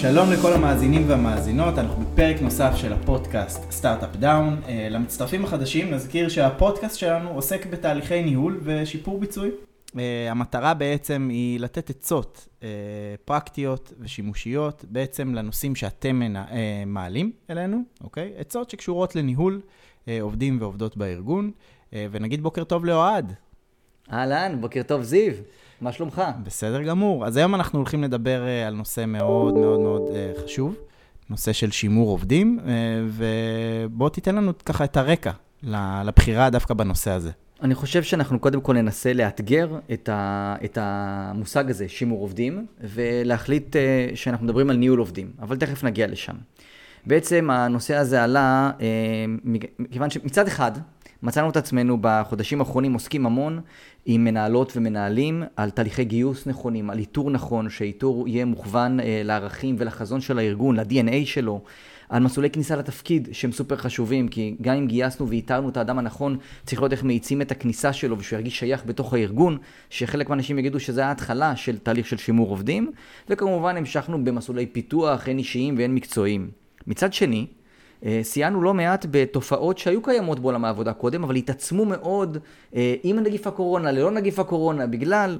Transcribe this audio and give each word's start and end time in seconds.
שלום 0.00 0.30
לכל 0.32 0.52
המאזינים 0.52 1.08
והמאזינות, 1.08 1.78
אנחנו 1.78 2.04
בפרק 2.04 2.42
נוסף 2.42 2.72
של 2.76 2.92
הפודקאסט 2.92 3.70
סטארט-אפ 3.70 4.16
דאון. 4.16 4.60
אה, 4.68 4.88
למצטרפים 4.90 5.44
החדשים 5.44 5.90
נזכיר 5.90 6.28
שהפודקאסט 6.28 6.98
שלנו 6.98 7.30
עוסק 7.30 7.66
בתהליכי 7.66 8.22
ניהול 8.22 8.60
ושיפור 8.62 9.20
ביצועי. 9.20 9.50
אה, 9.98 10.30
המטרה 10.30 10.74
בעצם 10.74 11.28
היא 11.30 11.60
לתת 11.60 11.90
עצות 11.90 12.48
אה, 12.62 12.68
פרקטיות 13.24 13.92
ושימושיות 14.00 14.84
בעצם 14.88 15.34
לנושאים 15.34 15.74
שאתם 15.74 16.22
מעלים 16.86 17.32
אלינו, 17.50 17.82
אוקיי? 18.04 18.32
עצות 18.36 18.70
שקשורות 18.70 19.16
לניהול 19.16 19.60
עובדים 20.20 20.60
ועובדות 20.60 20.96
בארגון. 20.96 21.50
ונגיד 21.92 22.42
בוקר 22.42 22.64
טוב 22.64 22.84
לאוהד. 22.84 23.32
אהלן, 24.12 24.60
בוקר 24.60 24.82
טוב 24.82 25.02
זיו. 25.02 25.32
מה 25.80 25.92
שלומך? 25.92 26.22
בסדר 26.42 26.82
גמור. 26.82 27.26
אז 27.26 27.36
היום 27.36 27.54
אנחנו 27.54 27.78
הולכים 27.78 28.02
לדבר 28.02 28.46
אה, 28.46 28.66
על 28.66 28.74
נושא 28.74 29.04
מאוד 29.06 29.54
מאוד 29.54 29.80
מאוד 29.80 30.02
אה, 30.14 30.32
חשוב, 30.44 30.74
נושא 31.30 31.52
של 31.52 31.70
שימור 31.70 32.10
עובדים, 32.10 32.58
אה, 32.66 32.72
ובוא 33.08 34.08
תיתן 34.08 34.34
לנו 34.34 34.52
ככה 34.64 34.84
את 34.84 34.96
הרקע 34.96 35.30
לבחירה 36.04 36.50
דווקא 36.50 36.74
בנושא 36.74 37.10
הזה. 37.10 37.30
אני 37.62 37.74
חושב 37.74 38.02
שאנחנו 38.02 38.38
קודם 38.38 38.60
כל 38.60 38.74
ננסה 38.74 39.12
לאתגר 39.12 39.78
את, 39.92 40.08
ה, 40.08 40.54
את 40.64 40.78
המושג 40.80 41.70
הזה, 41.70 41.88
שימור 41.88 42.20
עובדים, 42.20 42.66
ולהחליט 42.80 43.76
שאנחנו 44.14 44.46
מדברים 44.46 44.70
על 44.70 44.76
ניהול 44.76 44.98
עובדים, 44.98 45.30
אבל 45.40 45.56
תכף 45.56 45.84
נגיע 45.84 46.06
לשם. 46.06 46.34
בעצם 47.06 47.50
הנושא 47.50 47.96
הזה 47.96 48.22
עלה 48.22 48.70
מכיוון 49.78 50.10
שמצד 50.10 50.46
אחד, 50.46 50.72
מצאנו 51.22 51.50
את 51.50 51.56
עצמנו 51.56 51.98
בחודשים 52.00 52.60
האחרונים 52.60 52.92
עוסקים 52.92 53.26
המון 53.26 53.60
עם 54.06 54.24
מנהלות 54.24 54.72
ומנהלים 54.76 55.42
על 55.56 55.70
תהליכי 55.70 56.04
גיוס 56.04 56.46
נכונים, 56.46 56.90
על 56.90 56.98
איתור 56.98 57.30
נכון, 57.30 57.70
שאיתור 57.70 58.28
יהיה 58.28 58.44
מוכוון 58.44 59.00
אה, 59.00 59.22
לערכים 59.24 59.76
ולחזון 59.78 60.20
של 60.20 60.38
הארגון, 60.38 60.76
ל-DNA 60.76 61.26
שלו, 61.26 61.60
על 62.08 62.22
מסלולי 62.22 62.50
כניסה 62.50 62.76
לתפקיד 62.76 63.28
שהם 63.32 63.52
סופר 63.52 63.76
חשובים, 63.76 64.28
כי 64.28 64.56
גם 64.62 64.76
אם 64.76 64.86
גייסנו 64.86 65.28
ואיתרנו 65.28 65.68
את 65.68 65.76
האדם 65.76 65.98
הנכון, 65.98 66.38
צריך 66.66 66.80
לראות 66.80 66.92
איך 66.92 67.04
מאיצים 67.04 67.42
את 67.42 67.50
הכניסה 67.50 67.92
שלו 67.92 68.18
ושהוא 68.18 68.36
ירגיש 68.36 68.58
שייך 68.58 68.82
בתוך 68.86 69.14
הארגון, 69.14 69.58
שחלק 69.90 70.28
מהאנשים 70.28 70.58
יגידו 70.58 70.80
שזה 70.80 71.06
ההתחלה 71.06 71.56
של 71.56 71.78
תהליך 71.78 72.06
של 72.06 72.16
שימור 72.16 72.48
עובדים, 72.50 72.90
וכמובן 73.28 73.76
המשכנו 73.76 74.24
במסלולי 74.24 74.66
פיתוח, 74.66 75.28
הן 75.28 75.38
אישיים 75.38 75.78
והן 75.78 75.94
מקצועיים. 75.94 76.50
מצד 76.86 77.12
שני, 77.12 77.46
סייענו 78.22 78.62
לא 78.62 78.74
מעט 78.74 79.06
בתופעות 79.10 79.78
שהיו 79.78 80.02
קיימות 80.02 80.40
בעולם 80.40 80.64
העבודה 80.64 80.92
קודם, 80.92 81.24
אבל 81.24 81.36
התעצמו 81.36 81.84
מאוד 81.84 82.38
אה, 82.76 82.94
עם 83.02 83.18
נגיף 83.18 83.46
הקורונה, 83.46 83.92
ללא 83.92 84.10
נגיף 84.10 84.38
הקורונה, 84.38 84.86
בגלל, 84.86 85.38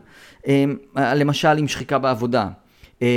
אה, 0.49 0.65
למשל, 0.97 1.59
עם 1.59 1.69
שחיקה 1.69 1.99
בעבודה. 1.99 2.49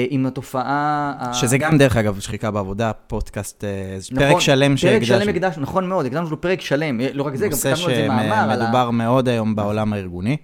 עם 0.10 0.26
התופעה... 0.26 1.14
שזה 1.34 1.58
גם, 1.58 1.78
דרך 1.78 1.98
אגב, 1.98 2.20
שחיקה 2.20 2.52
בעבודה, 2.52 2.92
פודקאסט, 3.08 3.64
נכון, 4.12 4.30
פרק 4.30 4.40
שלם 4.40 4.78
שהקדשנו. 4.78 5.18
פרק 5.18 5.22
שלם 5.24 5.30
הקדשנו, 5.30 5.64
נכון 5.64 5.90
מאוד, 5.90 6.06
הקדשנו 6.06 6.30
לו 6.30 6.42
פרק 6.42 6.62
שלם. 6.62 7.00
לא 7.14 7.24
רק 7.24 7.36
זה, 7.36 7.48
גם 7.48 7.58
כתבנו 7.58 7.88
על 7.88 7.96
זה 7.96 8.08
מאמר. 8.08 8.46
נושא 8.46 8.56
שמדובר 8.62 8.90
מאוד 8.90 9.28
היום 9.28 9.56
בעולם 9.56 9.94
הארגוני. 9.94 10.38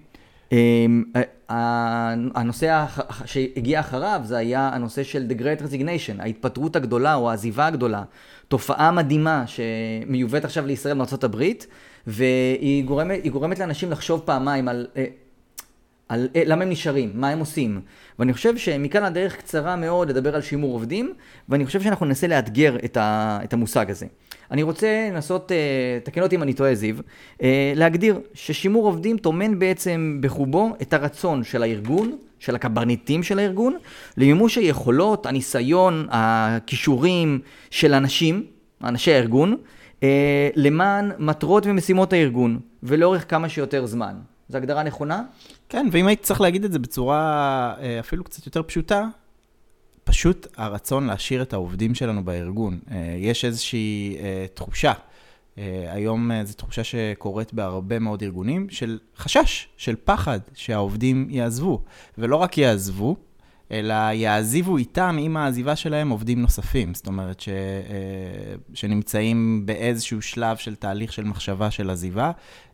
הנושא 2.34 2.84
שהגיע 3.24 3.80
אחריו 3.80 4.20
זה 4.24 4.36
היה 4.36 4.70
הנושא 4.72 5.02
של 5.02 5.26
The 5.30 5.40
Great 5.40 5.62
Resignation, 5.62 6.22
ההתפטרות 6.22 6.76
הגדולה 6.76 7.14
או 7.14 7.30
העזיבה 7.30 7.66
הגדולה. 7.66 8.02
תופעה 8.48 8.90
מדהימה 8.90 9.44
שמיובאת 9.46 10.44
עכשיו 10.44 10.66
לישראל 10.66 10.94
הברית, 11.24 11.66
והיא 12.06 12.84
גורמת, 12.84 13.26
גורמת 13.26 13.58
לאנשים 13.58 13.90
לחשוב 13.90 14.22
פעמיים 14.24 14.68
על, 14.68 14.86
אה, 14.96 15.04
על, 16.08 16.28
על 16.34 16.42
למה 16.52 16.62
הם 16.62 16.70
נשארים, 16.70 17.10
מה 17.14 17.28
הם 17.28 17.38
עושים. 17.38 17.80
ואני 18.18 18.32
חושב 18.32 18.56
שמכאן 18.56 19.04
הדרך 19.04 19.36
קצרה 19.36 19.76
מאוד 19.76 20.08
לדבר 20.08 20.34
על 20.34 20.42
שימור 20.42 20.72
עובדים, 20.72 21.12
ואני 21.48 21.66
חושב 21.66 21.82
שאנחנו 21.82 22.06
ננסה 22.06 22.26
לאתגר 22.26 22.76
את, 22.84 22.96
ה, 22.96 23.38
את 23.44 23.52
המושג 23.52 23.90
הזה. 23.90 24.06
אני 24.50 24.62
רוצה 24.62 25.08
לנסות, 25.12 25.52
אה, 25.52 25.98
תקן 26.04 26.22
אותי 26.22 26.36
אם 26.36 26.42
אני 26.42 26.54
טועה 26.54 26.74
זיו, 26.74 26.96
אה, 27.42 27.72
להגדיר 27.76 28.20
ששימור 28.34 28.86
עובדים 28.86 29.18
טומן 29.18 29.58
בעצם 29.58 30.18
בחובו 30.22 30.72
את 30.82 30.92
הרצון 30.92 31.44
של 31.44 31.62
הארגון, 31.62 32.18
של 32.38 32.54
הקברניטים 32.54 33.22
של 33.22 33.38
הארגון, 33.38 33.76
למימוש 34.16 34.58
היכולות, 34.58 35.26
הניסיון, 35.26 36.06
הכישורים 36.10 37.40
של 37.70 37.94
אנשים, 37.94 38.44
אנשי 38.84 39.12
הארגון, 39.12 39.56
אה, 40.02 40.48
למען 40.56 41.10
מטרות 41.18 41.66
ומשימות 41.66 42.12
הארגון, 42.12 42.58
ולאורך 42.82 43.30
כמה 43.30 43.48
שיותר 43.48 43.86
זמן. 43.86 44.14
זו 44.48 44.58
הגדרה 44.58 44.82
נכונה? 44.82 45.22
כן, 45.68 45.88
ואם 45.92 46.06
היית 46.06 46.22
צריך 46.22 46.40
להגיד 46.40 46.64
את 46.64 46.72
זה 46.72 46.78
בצורה 46.78 47.74
אפילו 48.00 48.24
קצת 48.24 48.46
יותר 48.46 48.62
פשוטה, 48.62 49.08
פשוט 50.08 50.46
הרצון 50.56 51.06
להשאיר 51.06 51.42
את 51.42 51.52
העובדים 51.52 51.94
שלנו 51.94 52.24
בארגון. 52.24 52.78
אה, 52.90 53.14
יש 53.18 53.44
איזושהי 53.44 54.16
אה, 54.20 54.46
תחושה, 54.54 54.92
אה, 55.58 55.86
היום 55.88 56.30
זו 56.44 56.54
תחושה 56.54 56.84
שקורית 56.84 57.54
בהרבה 57.54 57.98
מאוד 57.98 58.22
ארגונים, 58.22 58.70
של 58.70 58.98
חשש, 59.16 59.68
של 59.76 59.94
פחד 60.04 60.38
שהעובדים 60.54 61.26
יעזבו. 61.30 61.82
ולא 62.18 62.36
רק 62.36 62.58
יעזבו, 62.58 63.16
אלא 63.72 63.94
יעזיבו 63.94 64.76
איתם, 64.76 65.16
עם 65.20 65.36
העזיבה 65.36 65.76
שלהם, 65.76 66.08
עובדים 66.08 66.42
נוספים. 66.42 66.94
זאת 66.94 67.06
אומרת, 67.06 67.40
ש, 67.40 67.48
שנמצאים 68.74 69.62
באיזשהו 69.66 70.22
שלב 70.22 70.56
של 70.56 70.74
תהליך 70.74 71.12
של 71.12 71.24
מחשבה 71.24 71.70
של 71.70 71.90
עזיבה, 71.90 72.30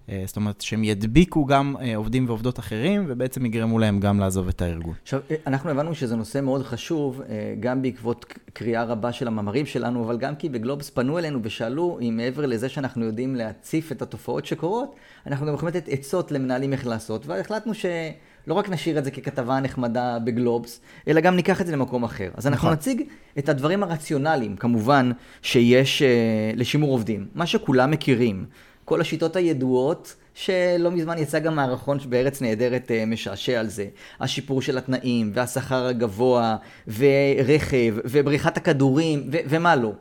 אה, 0.08 0.22
זאת 0.26 0.36
אומרת, 0.36 0.60
שהם 0.60 0.84
ידביקו 0.84 1.46
גם 1.46 1.76
אה, 1.80 1.96
עובדים 1.96 2.26
ועובדות 2.26 2.58
אחרים, 2.58 3.04
ובעצם 3.08 3.46
יגרמו 3.46 3.78
להם 3.78 4.00
גם 4.00 4.20
לעזוב 4.20 4.48
את 4.48 4.62
הארגון. 4.62 4.94
עכשיו, 5.02 5.20
אה, 5.30 5.36
אנחנו 5.46 5.70
הבנו 5.70 5.94
שזה 5.94 6.16
נושא 6.16 6.40
מאוד 6.40 6.62
חשוב, 6.62 7.22
גם 7.60 7.82
בעקבות 7.82 8.34
קריאה 8.52 8.84
רבה 8.84 9.12
של 9.12 9.26
המאמרים 9.26 9.66
שלנו, 9.66 10.04
אבל 10.04 10.18
גם 10.18 10.36
כי 10.36 10.48
בגלובס 10.48 10.90
פנו 10.90 11.18
אלינו 11.18 11.40
ושאלו 11.42 11.98
אם 12.02 12.16
מעבר 12.16 12.46
לזה 12.46 12.68
שאנחנו 12.68 13.04
יודעים 13.04 13.36
להציף 13.36 13.92
את 13.92 14.02
התופעות 14.02 14.46
שקורות, 14.46 14.94
אנחנו 15.26 15.46
גם 15.46 15.54
יכולים 15.54 15.74
לתת 15.74 15.88
עצות 15.88 16.32
למנהלים 16.32 16.72
איך 16.72 16.86
לעשות, 16.86 17.26
והחלטנו 17.26 17.74
ש... 17.74 17.86
לא 18.46 18.54
רק 18.54 18.68
נשאיר 18.68 18.98
את 18.98 19.04
זה 19.04 19.10
ככתבה 19.10 19.60
נחמדה 19.60 20.18
בגלובס, 20.18 20.80
אלא 21.08 21.20
גם 21.20 21.36
ניקח 21.36 21.60
את 21.60 21.66
זה 21.66 21.72
למקום 21.72 22.04
אחר. 22.04 22.30
אז 22.36 22.46
אנחנו 22.46 22.68
נכון. 22.68 22.72
נציג 22.78 23.02
את 23.38 23.48
הדברים 23.48 23.82
הרציונליים, 23.82 24.56
כמובן, 24.56 25.10
שיש 25.42 26.02
uh, 26.02 26.04
לשימור 26.58 26.90
עובדים. 26.90 27.26
מה 27.34 27.46
שכולם 27.46 27.90
מכירים. 27.90 28.46
כל 28.84 29.00
השיטות 29.00 29.36
הידועות, 29.36 30.14
שלא 30.34 30.90
מזמן 30.90 31.18
יצא 31.18 31.38
גם 31.38 31.56
מערכון 31.56 31.98
בארץ 32.08 32.42
נהדרת 32.42 32.90
אה, 32.90 33.06
משעשע 33.06 33.60
על 33.60 33.68
זה. 33.68 33.86
השיפור 34.20 34.62
של 34.62 34.78
התנאים, 34.78 35.30
והשכר 35.34 35.86
הגבוה, 35.86 36.56
ורכב, 36.88 37.94
ובריחת 38.04 38.56
הכדורים, 38.56 39.28
ו- 39.32 39.38
ומה 39.48 39.76
לא. 39.76 39.92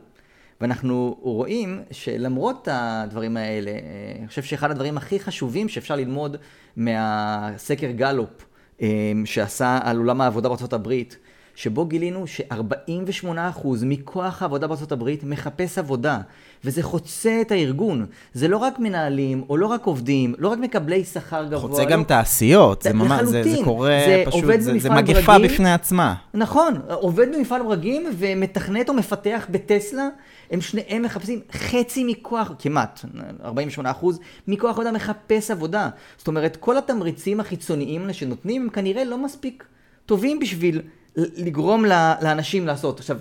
ואנחנו 0.64 1.16
רואים 1.20 1.82
שלמרות 1.90 2.68
הדברים 2.70 3.36
האלה, 3.36 3.70
אה, 3.70 3.76
אני 4.18 4.28
חושב 4.28 4.42
שאחד 4.42 4.70
הדברים 4.70 4.96
הכי 4.96 5.20
חשובים 5.20 5.68
שאפשר 5.68 5.96
ללמוד 5.96 6.36
מהסקר 6.76 7.90
גלופ 7.90 8.44
אה, 8.82 8.88
שעשה 9.24 9.78
על 9.82 9.96
עולם 9.96 10.20
העבודה 10.20 10.48
בארצות 10.48 10.72
הברית, 10.72 11.18
שבו 11.54 11.86
גילינו 11.86 12.26
ש-48% 12.26 13.68
מכוח 13.82 14.42
העבודה 14.42 14.66
בארצות 14.66 14.92
הברית 14.92 15.24
מחפש 15.24 15.78
עבודה, 15.78 16.20
וזה 16.64 16.82
חוצה 16.82 17.40
את 17.40 17.52
הארגון. 17.52 18.06
זה 18.32 18.48
לא 18.48 18.56
רק 18.56 18.78
מנהלים, 18.78 19.44
או 19.48 19.56
לא 19.56 19.66
רק 19.66 19.84
עובדים, 19.84 20.34
לא 20.38 20.48
רק 20.48 20.58
מקבלי 20.58 21.04
שכר 21.04 21.44
גבוה. 21.44 21.60
חוצה 21.60 21.84
לא... 21.84 21.90
גם 21.90 22.04
תעשיות, 22.04 22.82
זה 22.82 22.92
ממש, 22.92 23.22
זה, 23.22 23.42
זה 23.42 23.56
קורה 23.64 24.00
זה 24.06 24.22
פשוט, 24.26 24.44
זה, 24.58 24.78
זה 24.78 24.90
מגפה 24.90 25.32
ברגים, 25.32 25.50
בפני 25.50 25.72
עצמה. 25.72 26.14
נכון, 26.34 26.74
עובד 26.88 27.34
במפעל 27.34 27.62
ברגים 27.62 28.06
ומתכנת 28.18 28.88
או 28.88 28.94
מפתח 28.94 29.46
בטסלה, 29.50 30.08
הם 30.50 30.60
שניהם 30.60 31.02
מחפשים 31.02 31.40
חצי 31.52 32.04
מכוח, 32.04 32.52
כמעט, 32.58 33.04
48 33.44 33.90
אחוז, 33.90 34.18
מכוח 34.48 34.70
עבודה 34.70 34.92
מחפש 34.92 35.50
עבודה. 35.50 35.88
זאת 36.16 36.28
אומרת, 36.28 36.56
כל 36.56 36.78
התמריצים 36.78 37.40
החיצוניים 37.40 38.12
שנותנים 38.12 38.62
הם 38.62 38.68
כנראה 38.68 39.04
לא 39.04 39.18
מספיק 39.18 39.64
טובים 40.06 40.38
בשביל 40.38 40.82
לגרום 41.16 41.84
לאנשים 42.22 42.66
לעשות. 42.66 42.98
עכשיו, 42.98 43.18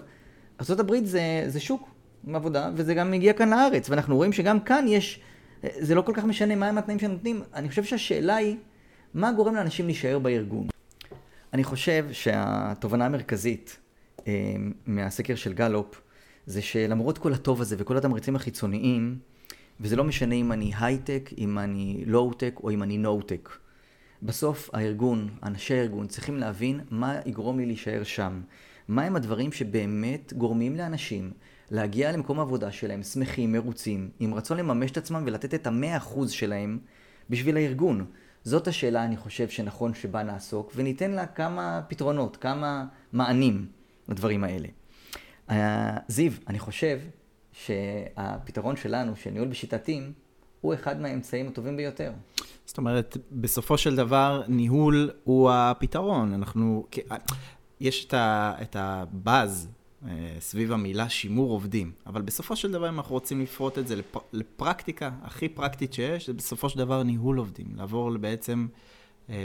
ארה"ב 0.62 1.06
זה, 1.06 1.44
זה 1.48 1.60
שוק 1.60 1.90
עם 2.28 2.36
עבודה, 2.36 2.70
וזה 2.76 2.94
גם 2.94 3.12
מגיע 3.12 3.34
כאן 3.34 3.50
לארץ, 3.50 3.90
ואנחנו 3.90 4.16
רואים 4.16 4.34
שגם 4.34 4.60
כאן 4.60 4.86
יש, 4.88 5.20
זה 5.64 5.96
לא 5.96 6.02
כל 6.02 6.14
כך 6.16 6.24
משנה 6.24 6.56
מהם 6.56 6.78
התנאים 6.78 7.00
שנותנים. 7.00 7.42
אני 7.54 7.70
חושב 7.70 7.84
שהשאלה 7.84 8.36
היא, 8.36 8.58
מה 9.14 9.32
גורם 9.32 9.56
לאנשים 9.56 9.86
להישאר 9.86 10.20
בארגון? 10.20 10.68
אני 11.54 11.64
חושב 11.64 12.06
שהתובנה 12.12 13.06
המרכזית 13.06 13.78
אה, 14.28 14.56
מהסקר 14.88 15.36
של 15.36 15.54
גלופ, 15.54 16.02
זה 16.46 16.62
שלמרות 16.62 17.18
כל 17.18 17.34
הטוב 17.34 17.62
הזה 17.62 17.76
וכל 17.80 17.98
התמריצים 17.98 18.36
החיצוניים, 18.36 19.18
וזה 19.80 19.96
לא 19.96 20.04
משנה 20.04 20.36
אם 20.36 20.52
אני 20.52 20.72
הייטק, 20.80 21.30
אם 21.38 21.60
אני 21.60 22.04
לואו-טק 22.06 22.60
או 22.64 22.70
אם 22.70 22.84
אני 22.84 22.98
no-tech. 22.98 23.50
בסוף 24.26 24.70
הארגון, 24.74 25.30
אנשי 25.44 25.74
הארגון, 25.74 26.08
צריכים 26.08 26.38
להבין 26.38 26.80
מה 26.90 27.16
יגרום 27.26 27.60
לי 27.60 27.66
להישאר 27.66 28.04
שם. 28.04 28.42
מהם 28.88 29.16
הדברים 29.16 29.52
שבאמת 29.52 30.34
גורמים 30.34 30.76
לאנשים 30.76 31.32
להגיע 31.72 32.12
למקום 32.12 32.40
העבודה 32.40 32.72
שלהם 32.72 33.04
שמחים, 33.04 33.52
מרוצים, 33.52 34.10
עם 34.20 34.34
רצון 34.34 34.58
לממש 34.58 34.92
את 34.92 34.98
עצמם 34.98 35.24
ולתת 35.26 35.54
את 35.54 35.68
המאה 35.68 35.98
אחוז 35.98 36.32
שלהם 36.32 36.80
בשביל 37.30 37.58
הארגון. 37.58 38.06
זאת 38.44 38.68
השאלה, 38.68 39.06
אני 39.06 39.18
חושב, 39.18 39.50
שנכון 39.50 39.94
שבה 39.94 40.24
נעסוק, 40.24 40.72
וניתן 40.76 41.12
לה 41.12 41.26
כמה 41.26 41.82
פתרונות, 41.88 42.38
כמה 42.38 42.86
מענים 43.14 43.66
לדברים 44.10 44.44
האלה. 44.44 44.68
אה, 45.50 45.98
זיו, 46.08 46.32
אני 46.48 46.60
חושב 46.60 47.00
שהפתרון 47.52 48.76
שלנו, 48.76 49.16
של 49.16 49.30
ניהול 49.30 49.48
בשיטתים, 49.48 50.14
הוא 50.64 50.74
אחד 50.74 51.02
מהאמצעים 51.02 51.48
הטובים 51.48 51.78
ביותר. 51.78 52.12
זאת 52.66 52.78
אומרת, 52.78 53.18
בסופו 53.32 53.78
של 53.78 53.96
דבר, 53.96 54.42
ניהול 54.48 55.10
הוא 55.24 55.52
הפתרון. 55.52 56.34
אנחנו, 56.34 56.88
יש 57.80 58.08
את 58.62 58.76
הבאז 58.76 59.70
אה, 60.08 60.36
סביב 60.40 60.72
המילה 60.72 61.10
שימור 61.10 61.52
עובדים, 61.52 61.92
אבל 62.08 62.22
בסופו 62.22 62.56
של 62.56 62.72
דבר, 62.72 62.90
אם 62.90 62.98
אנחנו 62.98 63.14
רוצים 63.14 63.42
לפרוט 63.42 63.78
את 63.78 63.88
זה 63.88 63.96
לפרקטיקה 64.34 65.12
הכי 65.22 65.50
פרקטית 65.50 65.94
שיש, 65.94 66.28
זה 66.28 66.34
בסופו 66.34 66.70
של 66.70 66.78
דבר 66.78 67.04
ניהול 67.04 67.38
עובדים. 67.38 67.68
לעבור 67.76 68.18
בעצם... 68.18 68.68
אה, 69.30 69.36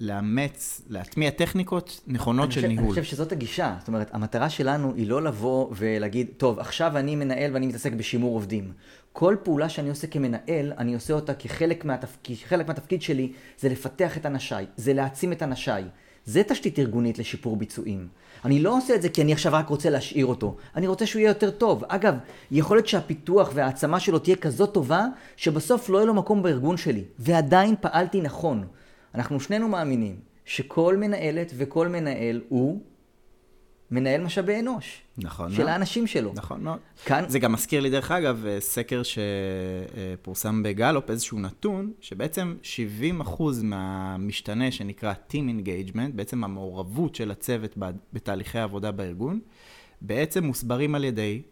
לאמץ, 0.00 0.82
להטמיע 0.88 1.30
טכניקות 1.30 2.00
נכונות 2.06 2.52
של 2.52 2.60
חושב, 2.60 2.68
ניהול. 2.68 2.84
אני 2.84 2.90
חושב 2.90 3.04
שזאת 3.04 3.32
הגישה. 3.32 3.76
זאת 3.78 3.88
אומרת, 3.88 4.14
המטרה 4.14 4.50
שלנו 4.50 4.94
היא 4.94 5.08
לא 5.08 5.22
לבוא 5.22 5.68
ולהגיד, 5.72 6.26
טוב, 6.36 6.58
עכשיו 6.58 6.96
אני 6.98 7.16
מנהל 7.16 7.54
ואני 7.54 7.66
מתעסק 7.66 7.92
בשימור 7.92 8.34
עובדים. 8.34 8.72
כל 9.12 9.36
פעולה 9.42 9.68
שאני 9.68 9.88
עושה 9.88 10.06
כמנהל, 10.06 10.72
אני 10.78 10.94
עושה 10.94 11.14
אותה 11.14 11.34
כחלק 11.34 11.84
מהתפקיד, 11.84 12.36
חלק 12.44 12.68
מהתפקיד 12.68 13.02
שלי 13.02 13.32
זה 13.58 13.68
לפתח 13.68 14.16
את 14.16 14.26
אנשיי, 14.26 14.66
זה 14.76 14.92
להעצים 14.92 15.32
את 15.32 15.42
אנשיי. 15.42 15.84
זה 16.26 16.42
תשתית 16.42 16.78
ארגונית 16.78 17.18
לשיפור 17.18 17.56
ביצועים. 17.56 18.08
אני 18.44 18.58
לא 18.58 18.76
עושה 18.76 18.94
את 18.94 19.02
זה 19.02 19.08
כי 19.08 19.22
אני 19.22 19.32
עכשיו 19.32 19.52
רק 19.52 19.68
רוצה 19.68 19.90
להשאיר 19.90 20.26
אותו. 20.26 20.56
אני 20.76 20.86
רוצה 20.86 21.06
שהוא 21.06 21.20
יהיה 21.20 21.30
יותר 21.30 21.50
טוב. 21.50 21.84
אגב, 21.88 22.14
יכול 22.50 22.76
להיות 22.76 22.88
שהפיתוח 22.88 23.50
וההעצמה 23.54 24.00
שלו 24.00 24.18
תהיה 24.18 24.36
כזאת 24.36 24.74
טובה, 24.74 25.06
שבסוף 25.36 25.88
לא 25.88 25.98
יהיה 25.98 26.06
לו 26.06 26.14
מקום 26.14 26.42
בארגון 26.42 26.76
שלי. 26.76 27.04
ועדיין 27.18 27.74
פעלתי 27.80 28.20
נכון. 28.20 28.64
אנחנו 29.14 29.40
שנינו 29.40 29.68
מאמינים 29.68 30.16
שכל 30.44 30.96
מנהלת 30.96 31.52
וכל 31.56 31.88
מנהל 31.88 32.40
הוא 32.48 32.80
מנהל 33.90 34.20
משאבי 34.20 34.60
אנוש. 34.60 35.02
נכון 35.18 35.50
של 35.50 35.58
מאוד. 35.58 35.68
האנשים 35.68 36.06
שלו. 36.06 36.32
נכון 36.34 36.64
מאוד. 36.64 36.78
כאן... 37.04 37.24
זה 37.28 37.38
גם 37.38 37.52
מזכיר 37.52 37.80
לי, 37.80 37.90
דרך 37.90 38.10
אגב, 38.10 38.46
סקר 38.58 39.02
שפורסם 39.02 40.62
בגלופ, 40.62 41.10
איזשהו 41.10 41.38
נתון, 41.38 41.92
שבעצם 42.00 42.54
70% 43.20 43.42
מהמשתנה 43.62 44.70
שנקרא 44.70 45.12
Team 45.30 45.34
Engagement, 45.34 46.12
בעצם 46.14 46.44
המעורבות 46.44 47.14
של 47.14 47.30
הצוות 47.30 47.78
בתהליכי 48.12 48.58
העבודה 48.58 48.92
בארגון, 48.92 49.40
בעצם 50.00 50.44
מוסברים 50.44 50.94
על 50.94 51.04
ידי 51.04 51.42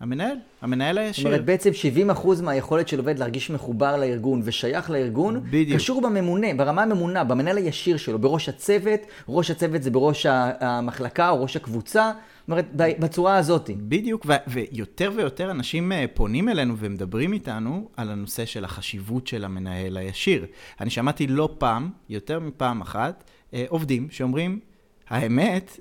המנהל, 0.00 0.36
המנהל 0.62 0.98
הישיר. 0.98 1.22
זאת 1.24 1.32
אומרת, 1.32 1.44
בעצם 1.44 1.70
70% 2.10 2.42
מהיכולת 2.42 2.88
של 2.88 2.98
עובד 2.98 3.18
להרגיש 3.18 3.50
מחובר 3.50 3.96
לארגון 3.96 4.40
ושייך 4.44 4.90
לארגון, 4.90 5.40
בדיוק. 5.50 5.80
קשור 5.80 6.00
בממונה, 6.00 6.46
ברמה 6.56 6.82
הממונה, 6.82 7.24
במנהל 7.24 7.56
הישיר 7.56 7.96
שלו, 7.96 8.18
בראש 8.18 8.48
הצוות, 8.48 9.00
ראש 9.28 9.50
הצוות 9.50 9.82
זה 9.82 9.90
בראש 9.90 10.26
המחלקה 10.60 11.30
או 11.30 11.42
ראש 11.42 11.56
הקבוצה, 11.56 12.12
זאת 12.40 12.48
אומרת, 12.50 12.66
בצורה 12.74 13.36
הזאת. 13.36 13.70
בדיוק, 13.76 14.26
ו- 14.26 14.32
ויותר 14.46 15.12
ויותר 15.16 15.50
אנשים 15.50 15.92
אה, 15.92 16.04
פונים 16.14 16.48
אלינו 16.48 16.76
ומדברים 16.78 17.32
איתנו 17.32 17.88
על 17.96 18.10
הנושא 18.10 18.44
של 18.44 18.64
החשיבות 18.64 19.26
של 19.26 19.44
המנהל 19.44 19.96
הישיר. 19.96 20.46
אני 20.80 20.90
שמעתי 20.90 21.26
לא 21.26 21.54
פעם, 21.58 21.90
יותר 22.08 22.40
מפעם 22.40 22.80
אחת, 22.80 23.24
אה, 23.54 23.64
עובדים 23.68 24.08
שאומרים, 24.10 24.60
האמת 25.08 25.80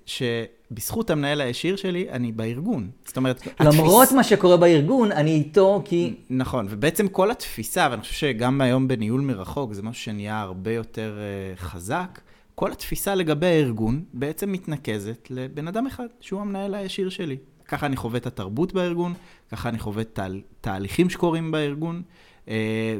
שבזכות 0.75 1.09
המנהל 1.09 1.41
הישיר 1.41 1.75
שלי, 1.75 2.09
אני 2.09 2.31
בארגון. 2.31 2.89
זאת 3.05 3.17
אומרת, 3.17 3.47
למרות 3.59 4.03
התפיס... 4.03 4.15
מה 4.15 4.23
שקורה 4.23 4.57
בארגון, 4.57 5.11
אני 5.11 5.31
איתו 5.31 5.81
כי... 5.85 6.13
נכון, 6.29 6.67
ובעצם 6.69 7.07
כל 7.07 7.31
התפיסה, 7.31 7.87
ואני 7.91 8.01
חושב 8.01 8.13
שגם 8.13 8.61
היום 8.61 8.87
בניהול 8.87 9.21
מרחוק, 9.21 9.73
זה 9.73 9.83
משהו 9.83 10.03
שנהיה 10.03 10.41
הרבה 10.41 10.71
יותר 10.71 11.17
uh, 11.55 11.59
חזק, 11.59 12.21
כל 12.55 12.71
התפיסה 12.71 13.15
לגבי 13.15 13.45
הארגון 13.45 14.03
בעצם 14.13 14.51
מתנקזת 14.51 15.27
לבן 15.29 15.67
אדם 15.67 15.87
אחד, 15.87 16.07
שהוא 16.19 16.41
המנהל 16.41 16.75
הישיר 16.75 17.09
שלי. 17.09 17.37
ככה 17.67 17.85
אני 17.85 17.95
חווה 17.95 18.17
את 18.17 18.27
התרבות 18.27 18.73
בארגון, 18.73 19.13
ככה 19.51 19.69
אני 19.69 19.79
חווה 19.79 20.01
את 20.01 20.19
תהליכים 20.61 21.09
שקורים 21.09 21.51
בארגון, 21.51 22.01
uh, 22.45 22.49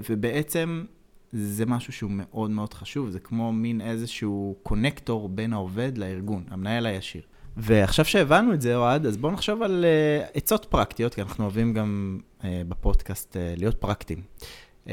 ובעצם 0.10 0.83
זה 1.31 1.66
משהו 1.66 1.94
שהוא 1.94 2.12
מאוד 2.13 2.51
מאוד 2.51 2.74
חשוב, 2.74 3.10
זה 3.10 3.19
כמו 3.19 3.54
מין 3.54 3.81
איזשהו 3.81 4.56
קונקטור 4.63 5.30
בין 5.30 5.54
העובד 5.54 5.98
לארגון, 5.98 6.44
המנהל 6.50 6.86
הישיר. 6.86 7.22
ועכשיו 7.57 8.05
שהבנו 8.05 8.53
את 8.53 8.61
זה, 8.61 8.75
אוהד, 8.75 9.05
אז 9.05 9.17
בואו 9.17 9.31
נחשוב 9.31 9.63
על 9.63 9.85
uh, 9.85 10.31
עצות 10.33 10.65
פרקטיות, 10.65 11.13
כי 11.13 11.21
אנחנו 11.21 11.43
אוהבים 11.43 11.73
גם 11.73 12.19
uh, 12.39 12.43
בפודקאסט 12.67 13.35
uh, 13.35 13.59
להיות 13.59 13.75
פרקטיים. 13.75 14.21
Uh, 14.85 14.89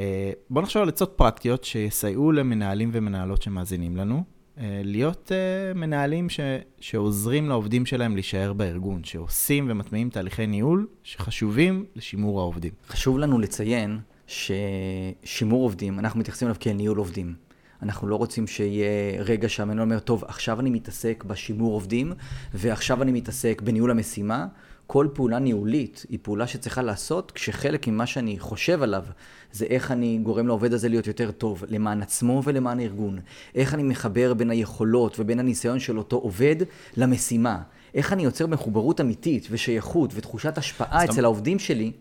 בואו 0.51 0.65
נחשוב 0.65 0.83
על 0.83 0.89
עצות 0.89 1.13
פרקטיות 1.17 1.65
שיסייעו 1.65 2.33
למנהלים 2.33 2.91
ומנהלות 2.93 3.43
שמאזינים 3.43 3.97
לנו, 3.97 4.23
uh, 4.57 4.61
להיות 4.85 5.33
uh, 5.33 5.79
מנהלים 5.79 6.31
ש, 6.31 6.41
שעוזרים 6.81 7.49
לעובדים 7.49 7.87
שלהם 7.87 8.15
להישאר 8.15 8.53
בארגון, 8.53 9.05
שעושים 9.05 9.67
ומטמיעים 9.71 10.11
תהליכי 10.11 10.47
ניהול 10.47 10.87
שחשובים 11.03 11.85
לשימור 11.97 12.41
העובדים. 12.41 12.73
חשוב 12.89 13.19
לנו 13.19 13.39
לציין 13.39 13.99
ששימור 14.27 15.63
עובדים, 15.63 15.99
אנחנו 15.99 16.21
מתייחסים 16.21 16.49
אליו 16.49 16.57
כניהול 16.61 16.99
עובדים. 16.99 17.35
אנחנו 17.83 18.09
לא 18.09 18.17
רוצים 18.17 18.47
שיהיה 18.47 19.23
רגע 19.23 19.49
שהמנהל 19.49 19.81
אומר, 19.81 19.99
טוב, 19.99 20.25
עכשיו 20.25 20.61
אני 20.61 20.71
מתעסק 20.71 21.25
בשימור 21.27 21.73
עובדים, 21.73 22.13
ועכשיו 22.55 23.03
אני 23.03 23.13
מתעסק 23.13 23.63
בניהול 23.65 23.91
המשימה. 23.91 24.47
כל 24.87 25.09
פעולה 25.15 25.39
ניהולית 25.39 26.07
היא 26.09 26.19
פעולה 26.23 26.47
שצריכה 26.47 26.83
לעשות 26.83 27.31
כשחלק 27.31 27.89
ממה 27.89 28.07
שאני 28.07 28.39
חושב 28.39 28.83
עליו 28.83 29.05
זה 29.53 29.65
איך 29.65 29.91
אני 29.91 30.19
גורם 30.23 30.47
לעובד 30.47 30.73
הזה 30.73 30.89
להיות 30.89 31.07
יותר 31.07 31.31
טוב 31.31 31.65
למען 31.69 32.03
עצמו 32.03 32.43
ולמען 32.45 32.81
הארגון. 32.81 33.19
איך 33.55 33.75
אני 33.75 33.83
מחבר 33.83 34.35
בין 34.35 34.51
היכולות 34.51 35.21
ובין 35.21 35.41
הניסיון 35.41 35.81
של 35.81 35.99
אותו 35.99 36.17
עובד 36.17 36.57
למשימה. 36.97 37.59
איך 37.95 38.13
אני 38.13 38.25
יוצר 38.25 38.47
מחוברות 38.47 39.01
אמיתית 39.01 39.49
ושייכות 39.51 40.11
ותחושת 40.15 40.59
השפעה 40.59 41.05
אצל 41.05 41.25
העובדים 41.25 41.59
שלי 41.59 41.93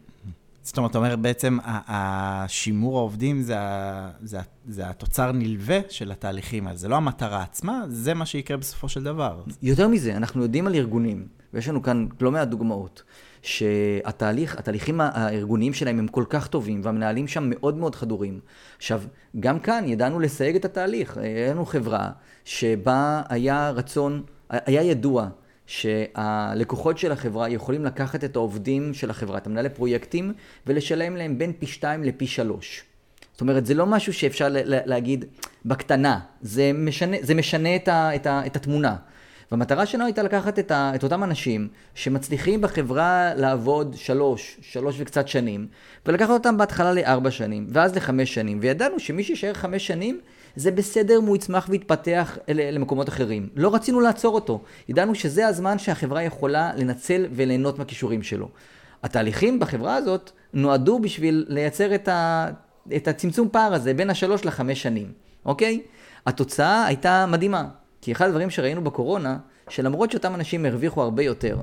זאת 0.64 0.78
אומרת, 0.78 0.92
אתה 0.92 0.98
אומר, 0.98 1.16
בעצם 1.16 1.58
השימור 1.66 2.98
העובדים 2.98 3.42
זה, 3.42 3.56
זה, 4.24 4.40
זה 4.68 4.90
התוצר 4.90 5.32
נלווה 5.32 5.80
של 5.90 6.12
התהליכים 6.12 6.68
האלה. 6.68 6.78
זה 6.78 6.88
לא 6.88 6.96
המטרה 6.96 7.44
עצמה, 7.44 7.84
זה 7.88 8.14
מה 8.14 8.26
שיקרה 8.26 8.58
בסופו 8.58 8.90
של 8.90 9.04
דבר. 9.04 9.42
יותר 9.62 9.88
מזה, 9.88 10.18
אנחנו 10.18 10.44
יודעים 10.44 10.68
על 10.68 10.76
ארגונים, 10.76 11.28
ויש 11.54 11.70
לנו 11.70 11.82
כאן 11.82 12.08
לא 12.22 12.32
מעט 12.32 12.48
דוגמאות, 12.48 13.04
שהתהליך, 13.42 14.58
התהליכים 14.58 15.02
הארגוניים 15.02 15.74
שלהם 15.74 16.00
הם 16.00 16.08
כל 16.08 16.24
כך 16.30 16.48
טובים, 16.48 16.82
והמנהלים 16.84 17.28
שם 17.28 17.44
מאוד 17.50 17.78
מאוד 17.78 17.96
חדורים. 17.96 18.40
עכשיו, 18.78 19.02
גם 19.40 19.60
כאן 19.60 19.84
ידענו 19.88 20.20
לסייג 20.20 20.56
את 20.56 20.66
התהליך. 20.66 21.18
היה 21.18 21.52
לנו 21.54 21.66
חברה 21.66 22.10
שבה 22.46 23.22
היה 23.30 23.70
רצון, 23.70 24.24
היה 24.50 24.84
ידוע 24.84 25.28
שהלקוחות 25.66 26.98
של 26.98 27.12
החברה 27.12 27.50
יכולים 27.50 27.86
לקחת 27.86 28.24
את 28.24 28.36
העובדים 28.36 28.94
של 28.94 29.10
החברה, 29.10 29.38
את 29.38 29.48
המנהלי 29.48 29.70
פרויקטים, 29.70 30.34
ולשלם 30.68 31.16
להם 31.16 31.38
בין 31.38 31.54
פי 31.60 31.68
שתיים 31.68 32.04
לפי 32.04 32.28
שלוש. 32.28 32.84
זאת 33.32 33.42
אומרת, 33.42 33.66
זה 33.66 33.74
לא 33.74 33.86
משהו 33.86 34.14
שאפשר 34.14 34.48
להגיד 34.66 35.26
בקטנה, 35.66 36.20
זה 36.42 36.72
משנה, 36.74 37.18
זה 37.22 37.36
משנה 37.36 37.76
את, 37.76 37.88
ה, 37.88 38.16
את, 38.16 38.28
ה, 38.28 38.46
את 38.46 38.56
התמונה. 38.56 38.96
והמטרה 39.52 39.86
שלנו 39.86 40.06
הייתה 40.06 40.24
לקחת 40.24 40.60
את, 40.60 40.72
ה, 40.72 40.92
את 40.96 41.04
אותם 41.04 41.24
אנשים 41.24 41.68
שמצליחים 41.96 42.62
בחברה 42.62 43.34
לעבוד 43.36 43.96
שלוש, 43.98 44.58
שלוש 44.62 44.96
וקצת 45.00 45.28
שנים, 45.28 45.68
ולקחת 46.06 46.30
אותם 46.30 46.58
בהתחלה 46.58 46.94
לארבע 46.94 47.32
שנים, 47.32 47.68
ואז 47.70 47.96
לחמש 47.96 48.34
שנים, 48.34 48.60
וידענו 48.62 49.00
שמי 49.00 49.24
שישאר 49.24 49.54
חמש 49.54 49.88
שנים, 49.88 50.20
זה 50.56 50.72
בסדר 50.72 51.18
אם 51.20 51.26
הוא 51.26 51.36
יצמח 51.36 51.68
ויתפתח 51.70 52.38
למקומות 52.48 53.10
אחרים. 53.10 53.50
לא 53.56 53.76
רצינו 53.76 54.00
לעצור 54.00 54.36
אותו. 54.36 54.62
ידענו 54.90 55.16
שזה 55.16 55.48
הזמן 55.48 55.80
שהחברה 55.80 56.24
יכולה 56.24 56.72
לנצל 56.76 57.26
וליהנות 57.32 57.80
מהכישורים 57.80 58.24
שלו. 58.24 58.50
התהליכים 59.04 59.60
בחברה 59.60 59.96
הזאת 59.96 60.32
נועדו 60.54 61.00
בשביל 61.00 61.46
לייצר 61.48 61.96
את, 61.96 62.08
ה... 62.08 62.48
את 62.96 63.08
הצמצום 63.08 63.50
פער 63.52 63.74
הזה 63.74 63.94
בין 63.94 64.10
השלוש 64.10 64.46
לחמש 64.46 64.82
שנים, 64.82 65.12
אוקיי? 65.46 65.82
התוצאה 66.26 66.86
הייתה 66.86 67.26
מדהימה. 67.26 67.68
כי 68.02 68.12
אחד 68.12 68.28
הדברים 68.28 68.50
שראינו 68.50 68.84
בקורונה, 68.84 69.38
שלמרות 69.70 70.12
שאותם 70.12 70.36
אנשים 70.36 70.66
הרוויחו 70.66 71.02
הרבה 71.02 71.24
יותר, 71.24 71.58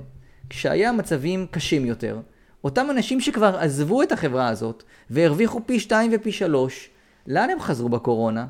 כשהיה 0.50 0.92
מצבים 0.92 1.47
קשים 1.50 1.87
יותר, 1.87 2.21
אותם 2.64 2.87
אנשים 2.90 3.21
שכבר 3.21 3.59
עזבו 3.59 4.02
את 4.02 4.12
החברה 4.12 4.49
הזאת 4.49 4.83
והרוויחו 5.11 5.61
פי 5.66 5.80
שתיים 5.80 6.11
ופי 6.14 6.33
שלוש, 6.33 6.90
לאן 7.26 7.50
הם 7.50 7.61
חזרו 7.61 7.88
בקורונה? 7.88 8.47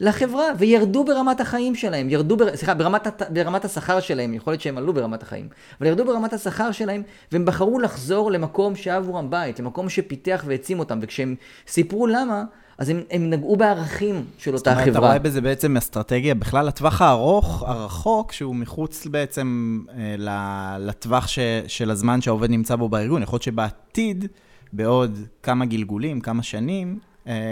לחברה, 0.00 0.44
וירדו 0.58 1.04
ברמת 1.04 1.40
החיים 1.40 1.74
שלהם, 1.74 2.10
ירדו, 2.10 2.36
בר... 2.36 2.56
סליחה, 2.56 2.74
ברמת, 2.74 3.22
ברמת 3.30 3.64
השכר 3.64 4.00
שלהם, 4.00 4.34
יכול 4.34 4.52
להיות 4.52 4.60
שהם 4.60 4.78
עלו 4.78 4.92
ברמת 4.92 5.22
החיים, 5.22 5.48
אבל 5.80 5.86
ירדו 5.86 6.04
ברמת 6.04 6.32
השכר 6.32 6.72
שלהם, 6.72 7.02
והם 7.32 7.44
בחרו 7.44 7.78
לחזור 7.78 8.30
למקום 8.30 8.76
שהיה 8.76 8.96
עבורם 8.96 9.30
בית, 9.30 9.60
למקום 9.60 9.88
שפיתח 9.88 10.44
והעצים 10.46 10.78
אותם, 10.78 10.98
וכשהם 11.02 11.34
סיפרו 11.66 12.06
למה, 12.06 12.44
אז 12.78 12.88
הם, 12.88 13.02
הם 13.10 13.30
נגעו 13.30 13.56
בערכים 13.56 14.24
של 14.38 14.54
אותה 14.54 14.70
חברה. 14.70 14.84
זאת 14.84 14.88
אומרת, 14.88 14.98
אתה 14.98 15.06
רואה 15.06 15.18
בזה 15.18 15.40
בעצם 15.40 15.76
אסטרטגיה 15.76 16.34
בכלל 16.34 16.66
לטווח 16.66 17.02
הארוך, 17.02 17.62
הרחוק, 17.66 18.32
שהוא 18.32 18.54
מחוץ 18.54 19.06
בעצם 19.06 19.80
אה, 19.98 20.76
לטווח 20.78 21.26
ש, 21.26 21.38
של 21.66 21.90
הזמן 21.90 22.20
שהעובד 22.20 22.50
נמצא 22.50 22.76
בו 22.76 22.88
בארגון. 22.88 23.22
יכול 23.22 23.34
להיות 23.36 23.42
שבעתיד, 23.42 24.24
בעוד 24.72 25.18
כמה 25.42 25.64
גלגולים, 25.64 26.20
כמה 26.20 26.42
שנים, 26.42 26.98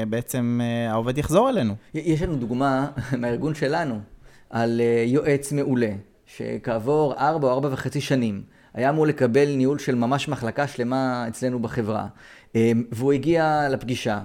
בעצם 0.08 0.60
אה, 0.62 0.90
העובד 0.92 1.18
יחזור 1.18 1.48
אלינו. 1.48 1.74
יש 1.94 2.22
לנו 2.22 2.36
דוגמה 2.36 2.86
מהארגון 3.20 3.54
שלנו 3.54 4.00
על 4.50 4.80
אה, 4.80 5.04
יועץ 5.06 5.52
מעולה, 5.52 5.90
שכעבור 6.26 7.14
ארבע 7.14 7.48
או 7.48 7.52
ארבע 7.52 7.68
וחצי 7.72 8.00
שנים 8.00 8.42
היה 8.74 8.90
אמור 8.90 9.06
לקבל 9.06 9.48
ניהול 9.56 9.78
של 9.78 9.94
ממש 9.94 10.28
מחלקה 10.28 10.66
שלמה 10.66 11.24
אצלנו 11.28 11.58
בחברה, 11.58 12.06
והוא 12.92 13.12
הגיע 13.12 13.68
לפגישה 13.70 14.20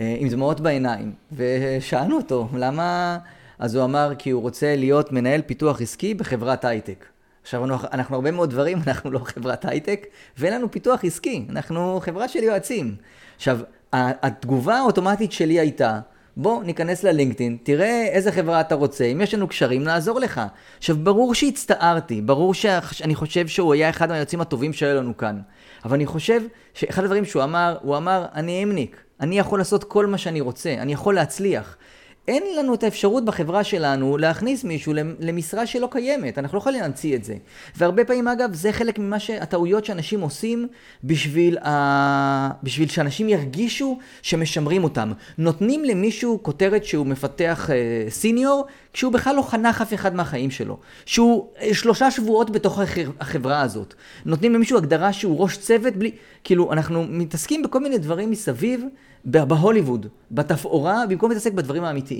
אה, 0.00 0.16
עם 0.18 0.28
דמעות 0.28 0.60
בעיניים, 0.60 1.12
ושאלנו 1.32 2.16
אותו, 2.16 2.48
למה... 2.54 3.18
אז 3.58 3.74
הוא 3.74 3.84
אמר 3.84 4.12
כי 4.18 4.30
הוא 4.30 4.42
רוצה 4.42 4.76
להיות 4.76 5.12
מנהל 5.12 5.42
פיתוח 5.42 5.80
עסקי 5.80 6.14
בחברת 6.14 6.64
הייטק. 6.64 7.04
עכשיו, 7.42 7.64
אנחנו, 7.64 7.88
אנחנו 7.92 8.14
הרבה 8.14 8.30
מאוד 8.30 8.50
דברים, 8.50 8.78
אנחנו 8.86 9.10
לא 9.10 9.18
חברת 9.18 9.64
הייטק, 9.64 10.06
ואין 10.38 10.54
לנו 10.54 10.70
פיתוח 10.70 11.04
עסקי, 11.04 11.46
אנחנו 11.48 12.00
חברה 12.02 12.28
של 12.28 12.42
יועצים. 12.42 12.96
עכשיו, 13.36 13.58
התגובה 13.92 14.78
האוטומטית 14.78 15.32
שלי 15.32 15.60
הייתה, 15.60 16.00
בוא 16.36 16.64
ניכנס 16.64 17.04
ללינקדאין, 17.04 17.56
תראה 17.62 18.06
איזה 18.12 18.32
חברה 18.32 18.60
אתה 18.60 18.74
רוצה, 18.74 19.04
אם 19.04 19.20
יש 19.20 19.34
לנו 19.34 19.48
קשרים, 19.48 19.84
נעזור 19.84 20.20
לך. 20.20 20.40
עכשיו, 20.78 20.96
ברור 20.96 21.34
שהצטערתי, 21.34 22.20
ברור 22.20 22.54
שאני 22.54 23.14
חושב 23.14 23.46
שהוא 23.46 23.74
היה 23.74 23.90
אחד 23.90 24.08
מהיועצים 24.08 24.40
הטובים 24.40 24.72
שהיו 24.72 24.96
לנו 24.96 25.16
כאן. 25.16 25.40
אבל 25.84 25.94
אני 25.94 26.06
חושב 26.06 26.42
שאחד 26.74 27.04
הדברים 27.04 27.24
שהוא 27.24 27.42
אמר, 27.42 27.76
הוא 27.82 27.96
אמר, 27.96 28.26
אני 28.34 28.62
אמניק, 28.62 29.02
אני 29.20 29.38
יכול 29.38 29.58
לעשות 29.60 29.84
כל 29.84 30.06
מה 30.06 30.18
שאני 30.18 30.40
רוצה, 30.40 30.74
אני 30.78 30.92
יכול 30.92 31.14
להצליח. 31.14 31.76
אין 32.28 32.42
לנו 32.58 32.74
את 32.74 32.82
האפשרות 32.82 33.24
בחברה 33.24 33.64
שלנו 33.64 34.16
להכניס 34.16 34.64
מישהו 34.64 34.92
למשרה 35.20 35.66
שלא 35.66 35.88
קיימת, 35.90 36.38
אנחנו 36.38 36.56
לא 36.56 36.60
יכולים 36.60 36.80
להמציא 36.80 37.16
את 37.16 37.24
זה. 37.24 37.34
והרבה 37.76 38.04
פעמים 38.04 38.28
אגב 38.28 38.54
זה 38.54 38.72
חלק 38.72 38.98
ממה 38.98 39.18
שהטעויות 39.18 39.84
שאנשים 39.84 40.20
עושים 40.20 40.68
בשביל, 41.04 41.58
ה... 41.58 42.50
בשביל 42.62 42.88
שאנשים 42.88 43.28
ירגישו 43.28 43.98
שמשמרים 44.22 44.84
אותם. 44.84 45.12
נותנים 45.38 45.84
למישהו 45.84 46.38
כותרת 46.42 46.84
שהוא 46.84 47.06
מפתח 47.06 47.70
אה, 47.70 48.10
סיניור 48.10 48.66
כשהוא 48.92 49.12
בכלל 49.12 49.36
לא 49.36 49.42
חנך 49.42 49.80
אף 49.80 49.94
אחד 49.94 50.14
מהחיים 50.14 50.50
שלו. 50.50 50.78
שהוא 51.06 51.48
אה, 51.60 51.74
שלושה 51.74 52.10
שבועות 52.10 52.50
בתוך 52.50 52.80
החברה 53.20 53.60
הזאת. 53.60 53.94
נותנים 54.24 54.54
למישהו 54.54 54.78
הגדרה 54.78 55.12
שהוא 55.12 55.38
ראש 55.38 55.56
צוות 55.56 55.96
בלי... 55.96 56.10
כאילו 56.44 56.72
אנחנו 56.72 57.04
מתעסקים 57.08 57.62
בכל 57.62 57.80
מיני 57.80 57.98
דברים 57.98 58.30
מסביב. 58.30 58.84
בהוליווד, 59.24 60.06
בתפאורה, 60.30 61.04
במקום 61.08 61.30
להתעסק 61.30 61.52
בדברים 61.52 61.84
האמיתיים. 61.84 62.11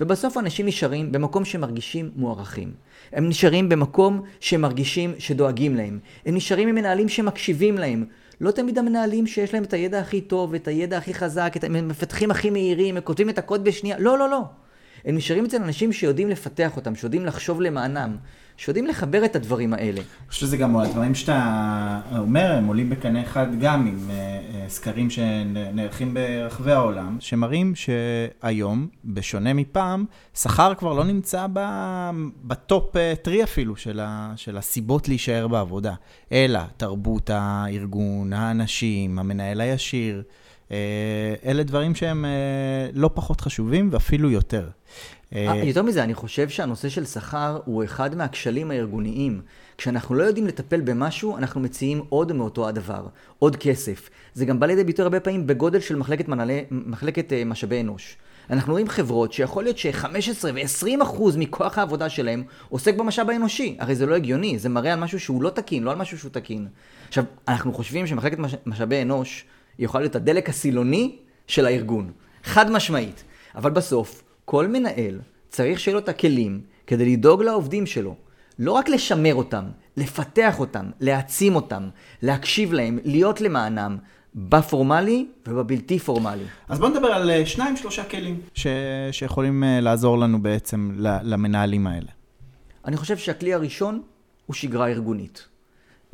ובסוף 0.00 0.38
אנשים 0.38 0.66
נשארים 0.66 1.12
במקום 1.12 1.44
שמרגישים 1.44 2.10
מוערכים. 2.16 2.72
הם 3.12 3.28
נשארים 3.28 3.68
במקום 3.68 4.22
שמרגישים 4.40 5.14
שדואגים 5.18 5.76
להם. 5.76 5.98
הם 6.26 6.34
נשארים 6.34 6.68
עם 6.68 6.74
מנהלים 6.74 7.08
שמקשיבים 7.08 7.78
להם. 7.78 8.04
לא 8.40 8.50
תמיד 8.50 8.78
המנהלים 8.78 9.26
שיש 9.26 9.54
להם 9.54 9.62
את 9.62 9.72
הידע 9.72 10.00
הכי 10.00 10.20
טוב, 10.20 10.54
את 10.54 10.68
הידע 10.68 10.98
הכי 10.98 11.14
חזק, 11.14 11.52
את 11.56 11.64
המפתחים 11.64 12.30
הכי 12.30 12.50
מהירים, 12.50 12.96
הם 12.96 13.02
כותבים 13.02 13.30
את 13.30 13.38
הקוד 13.38 13.64
בשנייה. 13.64 13.98
לא, 13.98 14.18
לא, 14.18 14.28
לא. 14.28 14.40
הם 15.04 15.16
נשארים 15.16 15.44
אצל 15.44 15.56
אנשים 15.56 15.92
שיודעים 15.92 16.28
לפתח 16.28 16.76
אותם, 16.76 16.94
שיודעים 16.94 17.26
לחשוב 17.26 17.60
למענם, 17.60 18.16
שיודעים 18.60 18.86
לחבר 18.86 19.24
את 19.24 19.36
הדברים 19.36 19.74
האלה. 19.74 20.00
אני 20.00 20.28
חושב 20.28 20.40
שזה 20.40 20.56
גם 20.56 20.76
הדברים 20.76 21.14
שאתה 21.14 22.00
אומר, 22.18 22.52
הם 22.52 22.66
עולים 22.66 22.90
בקנה 22.90 23.22
אחד 23.22 23.46
גם 23.60 23.86
עם 23.86 24.10
אה, 24.10 24.14
אה, 24.14 24.64
סקרים 24.68 25.10
שנערכים 25.10 26.14
ברחבי 26.14 26.72
העולם, 26.72 27.16
שמראים 27.20 27.72
שהיום, 27.74 28.88
בשונה 29.04 29.52
מפעם, 29.52 30.04
שכר 30.34 30.74
כבר 30.74 30.92
לא 30.92 31.04
נמצא 31.04 31.46
בטופ 32.44 32.96
טרי 33.22 33.38
אה, 33.38 33.44
אפילו 33.44 33.76
של, 33.76 34.00
ה, 34.00 34.32
של 34.36 34.56
הסיבות 34.56 35.08
להישאר 35.08 35.48
בעבודה, 35.48 35.94
אלא 36.32 36.60
תרבות 36.76 37.30
הארגון, 37.30 38.32
האנשים, 38.32 39.18
המנהל 39.18 39.60
הישיר. 39.60 40.22
אלה 41.44 41.62
דברים 41.62 41.94
שהם 41.94 42.24
לא 42.92 43.10
פחות 43.14 43.40
חשובים 43.40 43.88
ואפילו 43.92 44.30
יותר. 44.30 44.68
אה, 45.34 45.64
יותר 45.64 45.82
מזה, 45.82 46.04
אני 46.04 46.14
חושב 46.14 46.48
שהנושא 46.48 46.88
של 46.88 47.04
שכר 47.04 47.58
הוא 47.64 47.84
אחד 47.84 48.14
מהכשלים 48.14 48.70
הארגוניים. 48.70 49.40
כשאנחנו 49.78 50.14
לא 50.14 50.22
יודעים 50.22 50.46
לטפל 50.46 50.80
במשהו, 50.80 51.36
אנחנו 51.36 51.60
מציעים 51.60 52.02
עוד 52.08 52.32
מאותו 52.32 52.68
הדבר, 52.68 53.06
עוד 53.38 53.56
כסף. 53.56 54.10
זה 54.34 54.44
גם 54.44 54.60
בא 54.60 54.66
לידי 54.66 54.84
ביטוי 54.84 55.02
הרבה 55.02 55.20
פעמים 55.20 55.46
בגודל 55.46 55.80
של 55.80 55.96
מחלקת, 55.96 56.28
מנהלי, 56.28 56.64
מחלקת 56.70 57.30
uh, 57.30 57.48
משאבי 57.48 57.80
אנוש. 57.80 58.16
אנחנו 58.50 58.72
רואים 58.72 58.88
חברות 58.88 59.32
שיכול 59.32 59.64
להיות 59.64 59.78
ש-15 59.78 60.44
ו-20 60.54 61.02
אחוז 61.02 61.36
מכוח 61.36 61.78
העבודה 61.78 62.08
שלהם 62.08 62.42
עוסק 62.68 62.94
במשאב 62.94 63.30
האנושי. 63.30 63.76
הרי 63.80 63.94
זה 63.94 64.06
לא 64.06 64.14
הגיוני, 64.14 64.58
זה 64.58 64.68
מראה 64.68 64.92
על 64.92 65.00
משהו 65.00 65.20
שהוא 65.20 65.42
לא 65.42 65.50
תקין, 65.50 65.82
לא 65.82 65.90
על 65.90 65.96
משהו 65.96 66.18
שהוא 66.18 66.30
תקין. 66.30 66.68
עכשיו, 67.08 67.24
אנחנו 67.48 67.72
חושבים 67.72 68.06
שמחלקת 68.06 68.38
מש... 68.38 68.54
משאבי 68.66 69.02
אנוש 69.02 69.44
יכולה 69.78 70.02
להיות 70.02 70.16
הדלק 70.16 70.48
הסילוני 70.48 71.16
של 71.46 71.66
הארגון. 71.66 72.12
חד 72.44 72.70
משמעית. 72.70 73.24
אבל 73.54 73.70
בסוף, 73.70 74.22
כל 74.50 74.66
מנהל 74.68 75.18
צריך 75.48 75.80
שיהיו 75.80 75.94
לו 75.94 76.00
את 76.00 76.08
הכלים 76.08 76.60
כדי 76.86 77.12
לדאוג 77.12 77.42
לעובדים 77.42 77.86
שלו. 77.86 78.16
לא 78.58 78.72
רק 78.72 78.88
לשמר 78.88 79.34
אותם, 79.34 79.64
לפתח 79.96 80.60
אותם, 80.60 80.90
להעצים 81.00 81.56
אותם, 81.56 81.88
להקשיב 82.22 82.72
להם, 82.72 82.98
להיות 83.04 83.40
למענם, 83.40 83.96
בפורמלי 84.34 85.26
ובבלתי 85.46 85.98
פורמלי. 85.98 86.44
אז 86.68 86.78
בוא 86.78 86.88
נדבר 86.88 87.06
על 87.06 87.30
אה, 87.30 87.46
שניים, 87.46 87.76
שלושה 87.76 88.04
כלים 88.04 88.40
ש... 88.54 88.66
שיכולים 89.12 89.64
אה, 89.64 89.80
לעזור 89.80 90.18
לנו 90.18 90.42
בעצם 90.42 90.90
למנהלים 91.22 91.86
האלה. 91.86 92.10
אני 92.84 92.96
חושב 92.96 93.16
שהכלי 93.16 93.54
הראשון 93.54 94.02
הוא 94.46 94.54
שגרה 94.54 94.88
ארגונית. 94.88 95.48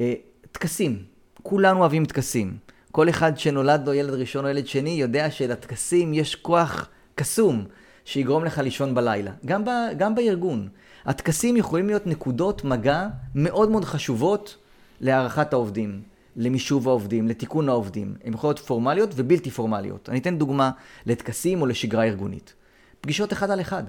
אה, 0.00 0.14
טקסים, 0.52 1.02
כולנו 1.43 1.81
אוהבים 1.81 2.05
טקסים. 2.05 2.57
כל 2.93 3.09
אחד 3.09 3.38
שנולד 3.38 3.87
לו 3.87 3.95
ילד 3.95 4.14
ראשון 4.14 4.45
או 4.45 4.50
ילד 4.50 4.66
שני 4.66 4.90
יודע 4.90 5.31
שלטקסים 5.31 6.14
יש 6.14 6.35
כוח 6.35 6.88
קסום. 7.14 7.64
שיגרום 8.07 8.45
לך 8.45 8.59
לישון 8.59 8.95
בלילה. 8.95 9.31
גם, 9.47 9.65
ב, 9.65 9.69
גם 9.97 10.15
בארגון. 10.15 10.69
הטקסים 11.05 11.57
יכולים 11.57 11.87
להיות 11.87 12.07
נקודות 12.07 12.65
מגע 12.65 13.07
מאוד 13.35 13.71
מאוד 13.71 13.85
חשובות 13.85 14.57
להערכת 15.01 15.53
העובדים, 15.53 16.03
למישוב 16.37 16.89
העובדים, 16.89 17.29
לתיקון 17.29 17.69
העובדים. 17.69 18.15
הן 18.25 18.33
יכולות 18.33 18.57
להיות 18.57 18.67
פורמליות 18.67 19.11
ובלתי 19.15 19.51
פורמליות. 19.51 20.09
אני 20.09 20.19
אתן 20.19 20.39
דוגמה 20.39 20.71
לטקסים 21.07 21.61
או 21.61 21.67
לשגרה 21.67 22.05
ארגונית. 22.05 22.55
פגישות 23.01 23.33
אחד 23.33 23.51
על 23.51 23.61
אחד. 23.61 23.83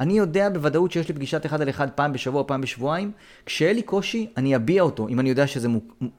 אני 0.00 0.12
יודע 0.12 0.48
בוודאות 0.48 0.92
שיש 0.92 1.08
לי 1.08 1.14
פגישת 1.14 1.46
אחד 1.46 1.60
על 1.62 1.68
אחד 1.68 1.90
פעם 1.90 2.12
בשבוע 2.12 2.42
פעם 2.46 2.60
בשבועיים. 2.60 3.12
כשיהיה 3.46 3.72
לי 3.72 3.82
קושי, 3.82 4.26
אני 4.36 4.56
אביע 4.56 4.82
אותו, 4.82 5.08
אם 5.08 5.20
אני 5.20 5.28
יודע 5.28 5.46
שזה 5.46 5.68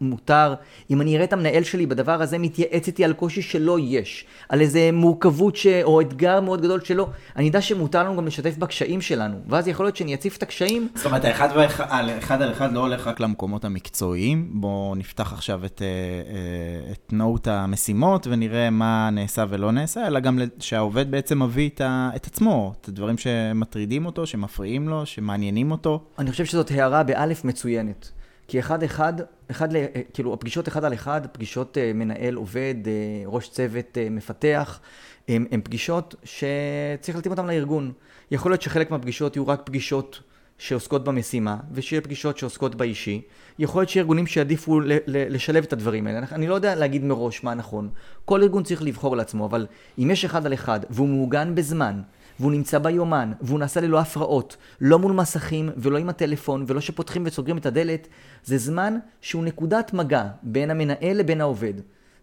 מותר. 0.02 0.54
אם 0.90 1.02
אני 1.02 1.16
אראה 1.16 1.26
את 1.26 1.34
המנהל 1.34 1.64
שלי 1.64 1.86
בדבר 1.86 2.22
הזה 2.22 2.38
מתייעץ 2.38 2.88
איתי 2.88 3.06
על 3.06 3.14
קושי 3.14 3.42
שלא 3.42 3.78
יש, 3.80 4.26
על 4.50 4.62
איזה 4.62 4.90
מורכבות 4.94 5.56
ש... 5.56 5.68
או 5.84 6.02
אתגר 6.02 6.42
מאוד 6.42 6.62
גדול 6.62 6.82
שלא, 6.84 7.10
אני 7.36 7.46
יודע 7.46 7.62
שמותר 7.62 8.04
לנו 8.04 8.18
גם 8.18 8.28
לשתף 8.28 8.58
בקשיים 8.58 9.02
שלנו. 9.02 9.38
ואז 9.48 9.68
יכול 9.68 9.86
להיות 9.86 9.96
שאני 9.98 10.14
אציף 10.14 10.38
את 10.38 10.44
הקשיים. 10.44 10.88
זאת 10.96 11.06
אומרת, 11.06 11.26
האחד 11.26 11.50
על 11.90 12.10
אחד 12.18 12.42
על 12.42 12.52
אחד 12.52 12.74
לא 12.74 12.80
הולך 12.80 13.08
רק 13.08 13.20
למקומות 13.20 13.66
המקצועיים. 13.66 14.50
בואו 14.54 14.96
נפתח 14.96 15.34
עכשיו 15.34 15.66
את, 15.66 15.82
אה, 15.82 15.88
אה, 15.88 16.92
את 16.92 17.14
נוט 17.14 17.48
המשימות 17.48 18.28
ונראה 18.28 18.70
מה 18.70 19.10
נעשה 19.12 19.46
ולא 19.50 19.72
נעשה, 19.72 20.08
אלא 20.08 20.20
גם 20.20 20.40
שהעובד 20.60 21.12
בעצם 21.12 21.44
מביא 21.44 21.70
את, 21.70 21.82
ה... 21.82 22.10
את 22.16 22.28
עצמו, 22.28 22.74
את 22.82 22.88
הדברים 22.88 23.18
ש... 23.18 23.28
שמטרידים 23.66 24.06
אותו, 24.06 24.28
שמפריעים 24.28 24.90
לו, 24.90 25.06
שמעניינים 25.06 25.72
אותו? 25.72 26.04
אני 26.20 26.32
חושב 26.32 26.46
שזאת 26.46 26.72
הערה 26.72 27.04
באלף 27.04 27.46
מצוינת. 27.46 28.12
כי 28.48 28.60
אחד 28.60 28.84
אחד, 28.84 29.14
אחד, 29.52 29.68
כאילו 30.14 30.34
הפגישות 30.34 30.68
אחד 30.68 30.86
על 30.86 30.94
אחד, 30.94 31.22
פגישות 31.32 31.78
אה, 31.78 31.92
מנהל, 31.94 32.36
עובד, 32.36 32.76
אה, 32.88 32.92
ראש 33.26 33.50
צוות, 33.50 33.98
אה, 33.98 34.08
מפתח, 34.10 34.80
הן 35.28 35.62
פגישות 35.64 36.16
שצריך 36.24 37.16
להתאים 37.16 37.32
אותן 37.32 37.46
לארגון. 37.48 37.92
יכול 38.32 38.52
להיות 38.52 38.62
שחלק 38.62 38.92
מהפגישות 38.92 39.36
יהיו 39.36 39.48
רק 39.48 39.62
פגישות 39.66 40.22
שעוסקות 40.58 41.04
במשימה, 41.04 41.58
ושיהיה 41.72 42.02
פגישות 42.02 42.38
שעוסקות 42.38 42.76
באישי. 42.76 43.22
יכול 43.60 43.82
להיות 43.82 43.90
שארגונים 43.90 44.28
שיעדיפו 44.28 44.80
לשלב 45.08 45.64
את 45.64 45.74
הדברים 45.74 46.08
האלה. 46.08 46.20
אני 46.32 46.48
לא 46.48 46.56
יודע 46.56 46.76
להגיד 46.76 47.04
מראש 47.04 47.44
מה 47.44 47.54
נכון. 47.54 47.90
כל 48.26 48.42
ארגון 48.42 48.64
צריך 48.64 48.82
לבחור 48.82 49.18
לעצמו, 49.18 49.46
אבל 49.46 49.68
אם 50.00 50.12
יש 50.12 50.26
אחד 50.26 50.46
על 50.46 50.54
אחד, 50.54 50.80
והוא 50.90 51.08
מעוגן 51.08 51.56
בזמן, 51.56 52.02
והוא 52.40 52.52
נמצא 52.52 52.80
ביומן, 52.80 53.32
והוא 53.42 53.60
נעשה 53.60 53.82
ללא 53.82 54.00
הפרעות, 54.00 54.58
לא 54.82 55.00
מול 55.00 55.12
מסכים 55.12 55.70
ולא 55.78 55.98
עם 55.98 56.10
הטלפון, 56.10 56.66
ולא 56.68 56.82
שפותחים 56.82 57.24
וסוגרים 57.26 57.58
את 57.58 57.66
הדלת, 57.66 58.08
זה 58.44 58.58
זמן 58.58 58.98
שהוא 59.22 59.44
נקודת 59.44 59.94
מגע 59.94 60.28
בין 60.44 60.72
המנהל 60.72 61.18
לבין 61.18 61.42
העובד. 61.42 61.74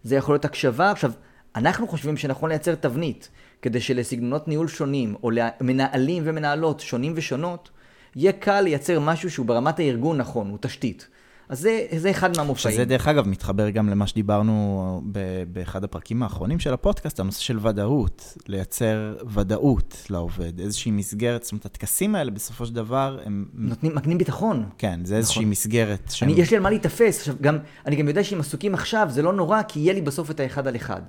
זה 0.03 0.15
יכול 0.15 0.35
להיות 0.35 0.45
הקשבה. 0.45 0.91
עכשיו, 0.91 1.11
אנחנו 1.55 1.87
חושבים 1.87 2.17
שנכון 2.17 2.49
לייצר 2.49 2.75
תבנית, 2.75 3.29
כדי 3.61 3.81
שלסגנונות 3.81 4.47
ניהול 4.47 4.67
שונים, 4.67 5.15
או 5.23 5.31
למנהלים 5.31 6.23
ומנהלות 6.25 6.79
שונים 6.79 7.13
ושונות, 7.15 7.69
יהיה 8.15 8.31
קל 8.31 8.61
לייצר 8.61 8.99
משהו 8.99 9.31
שהוא 9.31 9.45
ברמת 9.45 9.79
הארגון 9.79 10.17
נכון, 10.17 10.49
הוא 10.49 10.57
תשתית. 10.61 11.07
אז 11.49 11.59
זה, 11.59 11.85
זה 11.97 12.11
אחד 12.11 12.37
מהמופעים. 12.37 12.73
שזה 12.73 12.85
דרך 12.85 13.07
אגב 13.07 13.27
מתחבר 13.27 13.69
גם 13.69 13.89
למה 13.89 14.07
שדיברנו 14.07 15.01
ב- 15.11 15.43
באחד 15.47 15.83
הפרקים 15.83 16.23
האחרונים 16.23 16.59
של 16.59 16.73
הפודקאסט, 16.73 17.19
הנושא 17.19 17.41
של 17.41 17.67
ודאות, 17.67 18.37
לייצר 18.47 19.15
ודאות 19.33 20.05
לעובד, 20.09 20.59
איזושהי 20.59 20.91
מסגרת, 20.91 21.43
זאת 21.43 21.51
אומרת, 21.51 21.65
הטקסים 21.65 22.15
האלה 22.15 22.31
בסופו 22.31 22.65
של 22.65 22.73
דבר 22.73 23.19
הם... 23.25 23.45
נותנים, 23.53 23.95
מקנים 23.95 24.17
ביטחון. 24.17 24.69
כן, 24.77 24.99
זה 25.03 25.15
איזושהי 25.17 25.41
נכון. 25.41 25.51
מסגרת. 25.51 26.11
שם... 26.11 26.25
אני, 26.25 26.33
יש 26.33 26.51
לי 26.51 26.57
על 26.57 26.63
מה 26.63 26.69
להיתפס, 26.69 27.19
עכשיו 27.19 27.35
גם, 27.41 27.57
אני 27.85 27.95
גם 27.95 28.07
יודע 28.07 28.23
שאם 28.23 28.39
עסוקים 28.39 28.73
עכשיו, 28.73 29.07
זה 29.09 29.21
לא 29.21 29.33
נורא, 29.33 29.61
כי 29.67 29.79
יהיה 29.79 29.93
לי 29.93 30.01
בסוף 30.01 30.31
את 30.31 30.39
האחד 30.39 30.67
על 30.67 30.75
אחד. 30.75 31.01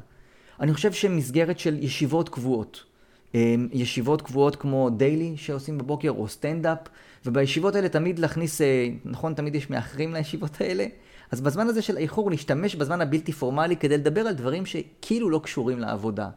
אני 0.61 0.75
חושב 0.75 0.93
שמסגרת 0.93 1.59
של 1.59 1.79
ישיבות 1.81 2.29
קבועות, 2.29 2.85
אמ, 3.35 3.69
ישיבות 3.73 4.23
קבועות 4.23 4.57
כמו 4.57 4.91
דיילי 4.91 5.33
שעושים 5.37 5.79
בבוקר, 5.79 6.11
או 6.11 6.29
סטנדאפ, 6.29 6.79
ובישיבות 7.27 7.75
האלה 7.75 7.89
תמיד 7.89 8.19
להכניס, 8.19 8.61
אה, 8.61 8.89
נכון, 9.05 9.35
תמיד 9.35 9.55
יש 9.55 9.71
מאחרים 9.71 10.15
לישיבות 10.15 10.61
האלה, 10.61 10.87
אז 11.31 11.41
בזמן 11.41 11.69
הזה 11.69 11.83
של 11.83 11.97
האיחור 11.97 12.31
להשתמש 12.31 12.75
בזמן 12.75 13.01
הבלתי 13.01 13.33
פורמלי 13.33 13.77
כדי 13.77 13.99
לדבר 13.99 14.21
על 14.21 14.35
דברים 14.35 14.67
שכאילו 14.67 15.31
לא 15.31 15.41
קשורים 15.45 15.79
לעבודה. 15.79 16.29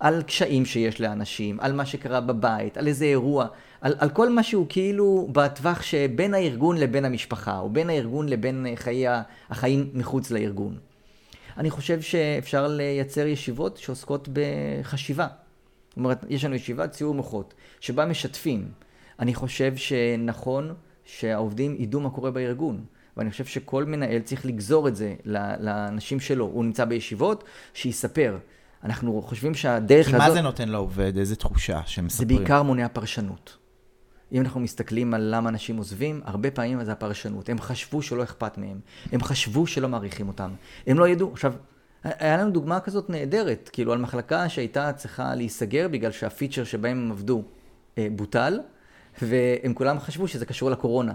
על 0.00 0.22
קשיים 0.22 0.64
שיש 0.64 1.00
לאנשים, 1.00 1.60
על 1.60 1.72
מה 1.72 1.86
שקרה 1.86 2.20
בבית, 2.20 2.76
על 2.76 2.86
איזה 2.86 3.04
אירוע, 3.04 3.46
על, 3.80 3.94
על 3.98 4.10
כל 4.10 4.30
מה 4.30 4.42
שהוא 4.42 4.66
כאילו 4.68 5.28
בטווח 5.32 5.82
שבין 5.82 6.34
הארגון 6.34 6.78
לבין 6.78 7.04
המשפחה, 7.04 7.58
או 7.58 7.70
בין 7.70 7.90
הארגון 7.90 8.28
לבין 8.28 8.66
חיי, 8.74 9.06
החיים 9.50 9.90
מחוץ 9.94 10.30
לארגון. 10.30 10.78
אני 11.56 11.70
חושב 11.70 12.00
שאפשר 12.00 12.66
לייצר 12.68 13.26
ישיבות 13.26 13.76
שעוסקות 13.76 14.28
בחשיבה. 14.32 15.26
זאת 15.88 15.96
אומרת, 15.96 16.24
יש 16.28 16.44
לנו 16.44 16.54
ישיבת 16.54 16.90
ציור 16.90 17.14
מוחות, 17.14 17.54
שבה 17.80 18.06
משתפים. 18.06 18.68
אני 19.20 19.34
חושב 19.34 19.76
שנכון 19.76 20.74
שהעובדים 21.04 21.76
ידעו 21.78 22.00
מה 22.00 22.10
קורה 22.10 22.30
בארגון. 22.30 22.84
ואני 23.16 23.30
חושב 23.30 23.44
שכל 23.44 23.84
מנהל 23.84 24.20
צריך 24.20 24.46
לגזור 24.46 24.88
את 24.88 24.96
זה 24.96 25.14
לאנשים 25.58 26.20
שלו. 26.20 26.44
הוא 26.44 26.64
נמצא 26.64 26.84
בישיבות, 26.84 27.44
שיספר. 27.74 28.38
אנחנו 28.84 29.22
חושבים 29.22 29.54
שהדרך 29.54 30.06
כי 30.06 30.16
הזאת... 30.16 30.22
כי 30.22 30.28
מה 30.28 30.34
זה 30.34 30.40
נותן 30.40 30.68
לעובד? 30.68 31.18
איזה 31.18 31.36
תחושה 31.36 31.80
שמספרים? 31.86 32.28
זה 32.28 32.34
בעיקר 32.34 32.62
מונע 32.62 32.88
פרשנות. 32.88 33.56
אם 34.32 34.40
אנחנו 34.40 34.60
מסתכלים 34.60 35.14
על 35.14 35.34
למה 35.34 35.48
אנשים 35.48 35.76
עוזבים, 35.76 36.20
הרבה 36.24 36.50
פעמים 36.50 36.84
זה 36.84 36.92
הפרשנות. 36.92 37.48
הם 37.48 37.58
חשבו 37.58 38.02
שלא 38.02 38.22
אכפת 38.22 38.58
מהם. 38.58 38.80
הם 39.12 39.22
חשבו 39.22 39.66
שלא 39.66 39.88
מעריכים 39.88 40.28
אותם. 40.28 40.50
הם 40.86 40.98
לא 40.98 41.08
ידעו. 41.08 41.32
עכשיו, 41.32 41.54
היה 42.04 42.36
לנו 42.36 42.50
דוגמה 42.50 42.80
כזאת 42.80 43.10
נהדרת, 43.10 43.70
כאילו 43.72 43.92
על 43.92 43.98
מחלקה 43.98 44.48
שהייתה 44.48 44.92
צריכה 44.92 45.34
להיסגר 45.34 45.88
בגלל 45.88 46.12
שהפיצ'ר 46.12 46.64
שבהם 46.64 46.98
הם 46.98 47.12
עבדו 47.12 47.42
אה, 47.98 48.08
בוטל, 48.16 48.60
והם 49.22 49.74
כולם 49.74 49.98
חשבו 49.98 50.28
שזה 50.28 50.46
קשור 50.46 50.70
לקורונה. 50.70 51.12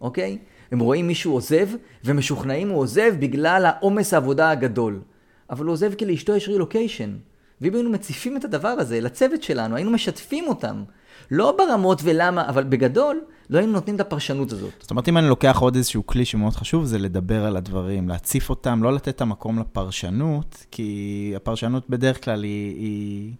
אוקיי? 0.00 0.38
הם 0.72 0.78
רואים 0.78 1.06
מישהו 1.06 1.32
עוזב, 1.32 1.68
ומשוכנעים 2.04 2.68
הוא 2.68 2.78
עוזב 2.78 3.14
בגלל 3.18 3.66
העומס 3.66 4.14
העבודה 4.14 4.50
הגדול. 4.50 5.00
אבל 5.50 5.64
הוא 5.64 5.72
עוזב 5.72 5.94
כי 5.94 6.06
לאשתו 6.06 6.36
יש 6.36 6.48
רילוקיישן. 6.48 7.16
ואם 7.60 7.74
היינו 7.74 7.90
מציפים 7.90 8.36
את 8.36 8.44
הדבר 8.44 8.68
הזה 8.68 9.00
לצוות 9.00 9.42
שלנו, 9.42 9.76
היינו 9.76 9.90
משתפים 9.90 10.48
אותם. 10.48 10.84
לא 11.30 11.54
ברמות 11.58 12.00
ולמה, 12.04 12.48
אבל 12.48 12.64
בגדול, 12.64 13.20
לא 13.50 13.58
היינו 13.58 13.72
נותנים 13.72 13.96
את 13.96 14.00
הפרשנות 14.00 14.52
הזאת. 14.52 14.72
זאת 14.80 14.90
אומרת, 14.90 15.08
אם 15.08 15.18
אני 15.18 15.28
לוקח 15.28 15.58
עוד 15.60 15.76
איזשהו 15.76 16.06
כלי 16.06 16.24
שמאוד 16.24 16.52
חשוב, 16.52 16.84
זה 16.84 16.98
לדבר 16.98 17.44
על 17.44 17.56
הדברים, 17.56 18.08
להציף 18.08 18.50
אותם, 18.50 18.82
לא 18.82 18.92
לתת 18.92 19.08
את 19.08 19.20
המקום 19.20 19.58
לפרשנות, 19.58 20.66
כי 20.70 21.32
הפרשנות 21.36 21.90
בדרך 21.90 22.24
כלל 22.24 22.42
היא, 22.42 22.76
היא 22.76 23.32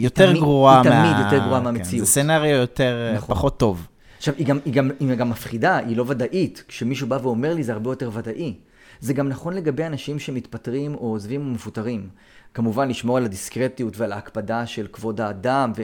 יותר 0.00 0.26
תמיד, 0.26 0.40
גרועה 0.40 0.80
היא 0.80 0.90
תמיד 0.90 1.24
יותר 1.24 1.44
גרועה 1.44 1.60
כן, 1.60 1.64
מהמציאות. 1.64 2.06
זה 2.06 2.12
סצנריו 2.12 2.50
יותר, 2.50 3.12
נכון. 3.16 3.34
פחות 3.34 3.58
טוב. 3.58 3.86
עכשיו, 4.18 4.34
היא 4.38 4.46
גם, 4.46 4.58
היא, 4.64 4.74
גם, 4.74 4.90
היא 5.00 5.14
גם 5.14 5.30
מפחידה, 5.30 5.76
היא 5.76 5.96
לא 5.96 6.04
ודאית. 6.08 6.64
כשמישהו 6.68 7.06
בא 7.06 7.18
ואומר 7.22 7.54
לי, 7.54 7.62
זה 7.62 7.72
הרבה 7.72 7.90
יותר 7.90 8.10
ודאי. 8.12 8.54
זה 9.00 9.12
גם 9.12 9.28
נכון 9.28 9.54
לגבי 9.54 9.86
אנשים 9.86 10.18
שמתפטרים 10.18 10.94
או 10.94 11.10
עוזבים 11.10 11.40
או 11.40 11.50
מפוטרים. 11.50 12.08
כמובן, 12.54 12.88
לשמור 12.88 13.16
על 13.16 13.24
הדיסקרטיות 13.24 13.96
ועל 13.96 14.12
ההקפדה 14.12 14.66
של 14.66 14.86
כבוד 14.92 15.20
האדם, 15.20 15.72
ו... 15.76 15.82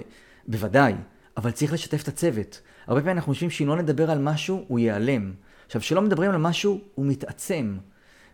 בוודאי, 0.49 0.94
אבל 1.37 1.50
צריך 1.50 1.73
לשתף 1.73 2.02
את 2.02 2.08
הצוות. 2.08 2.61
הרבה 2.87 3.00
פעמים 3.00 3.16
אנחנו 3.16 3.32
חושבים 3.32 3.50
שאם 3.50 3.68
לא 3.68 3.76
נדבר 3.76 4.11
על 4.11 4.18
משהו, 4.18 4.64
הוא 4.68 4.78
ייעלם. 4.78 5.32
עכשיו, 5.66 5.80
כשלא 5.80 6.02
מדברים 6.02 6.30
על 6.30 6.37
משהו, 6.37 6.80
הוא 6.94 7.06
מתעצם. 7.06 7.76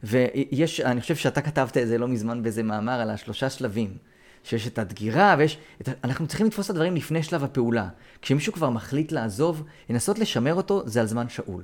ויש, 0.03 0.81
אני 0.81 1.01
חושב 1.01 1.17
שאתה 1.17 1.41
כתבת 1.41 1.77
את 1.77 1.89
זה 1.89 1.99
לא 1.99 2.09
מזמן 2.09 2.43
באיזה 2.43 2.63
מאמר 2.63 3.01
על 3.01 3.11
השלושה 3.11 3.51
שלבים. 3.51 3.97
שיש 4.45 4.67
את 4.67 4.79
הדגירה 4.79 5.35
ויש... 5.39 5.59
את... 5.81 5.89
אנחנו 6.05 6.27
צריכים 6.27 6.47
לתפוס 6.47 6.67
את 6.67 6.71
הדברים 6.71 6.97
לפני 6.97 7.23
שלב 7.23 7.45
הפעולה. 7.45 7.89
כשמישהו 8.23 8.53
כבר 8.53 8.71
מחליט 8.71 9.13
לעזוב, 9.13 9.63
לנסות 9.91 10.19
לשמר 10.19 10.55
אותו 10.55 10.83
זה 10.87 11.01
על 11.01 11.07
זמן 11.07 11.29
שאול. 11.29 11.63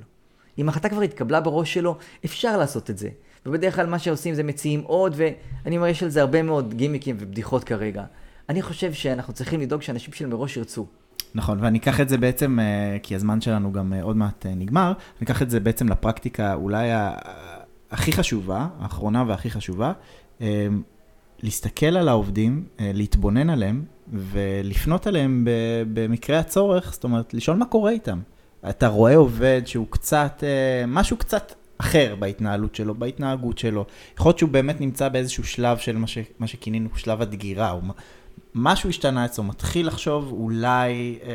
אם 0.58 0.68
החלטה 0.68 0.88
כבר 0.88 1.00
התקבלה 1.00 1.40
בראש 1.40 1.74
שלו, 1.74 1.96
אפשר 2.24 2.56
לעשות 2.56 2.90
את 2.90 2.98
זה. 2.98 3.08
ובדרך 3.46 3.76
כלל 3.76 3.86
מה 3.86 3.98
שעושים 3.98 4.34
זה 4.34 4.42
מציעים 4.42 4.80
עוד, 4.80 5.14
ואני 5.16 5.76
אומר, 5.76 5.88
יש 5.88 6.02
על 6.02 6.08
זה 6.08 6.20
הרבה 6.20 6.42
מאוד 6.42 6.74
גימיקים 6.74 7.16
ובדיחות 7.18 7.64
כרגע. 7.64 8.04
אני 8.48 8.62
חושב 8.62 8.92
שאנחנו 8.92 9.32
צריכים 9.32 9.60
לדאוג 9.60 9.82
שאנשים 9.82 10.12
של 10.12 10.26
מראש 10.26 10.56
ירצו. 10.56 10.86
נכון, 11.34 11.58
ואני 11.60 11.78
אקח 11.78 12.00
את 12.00 12.08
זה 12.08 12.18
בעצם, 12.18 12.58
אה, 12.60 12.96
כי 13.02 13.14
הזמן 13.14 13.40
שלנו 13.40 13.72
גם 13.72 13.92
אה, 13.92 14.02
עוד 14.02 14.16
מעט 14.16 14.46
אה, 14.46 14.54
נגמר, 14.54 14.92
אני 15.18 15.24
אקח 15.24 15.42
את 15.42 15.50
זה 15.50 15.60
בעצם 15.60 15.88
לפרקטיקה 15.88 16.54
אולי 16.54 16.88
הכי 17.90 18.12
חשובה, 18.12 18.66
האחרונה 18.80 19.24
והכי 19.26 19.50
חשובה, 19.50 19.92
להסתכל 21.42 21.96
על 21.96 22.08
העובדים, 22.08 22.64
להתבונן 22.78 23.50
עליהם 23.50 23.84
ולפנות 24.12 25.06
עליהם 25.06 25.46
במקרה 25.92 26.38
הצורך, 26.38 26.92
זאת 26.92 27.04
אומרת, 27.04 27.34
לשאול 27.34 27.56
מה 27.56 27.64
קורה 27.64 27.90
איתם. 27.90 28.20
אתה 28.68 28.88
רואה 28.88 29.16
עובד 29.16 29.62
שהוא 29.66 29.86
קצת, 29.90 30.44
משהו 30.86 31.16
קצת 31.16 31.54
אחר 31.78 32.14
בהתנהלות 32.18 32.74
שלו, 32.74 32.94
בהתנהגות 32.94 33.58
שלו. 33.58 33.84
יכול 34.18 34.28
להיות 34.28 34.38
שהוא 34.38 34.50
באמת 34.50 34.80
נמצא 34.80 35.08
באיזשהו 35.08 35.44
שלב 35.44 35.78
של 35.78 35.96
מה, 36.38 36.46
שכינינו 36.46 36.88
שלב 36.96 37.22
הדגירה, 37.22 37.70
או 37.70 37.80
משהו 38.54 38.88
השתנה 38.88 39.24
אצלו, 39.24 39.44
מתחיל 39.44 39.86
לחשוב 39.86 40.32
אולי 40.32 41.18
אה, 41.22 41.32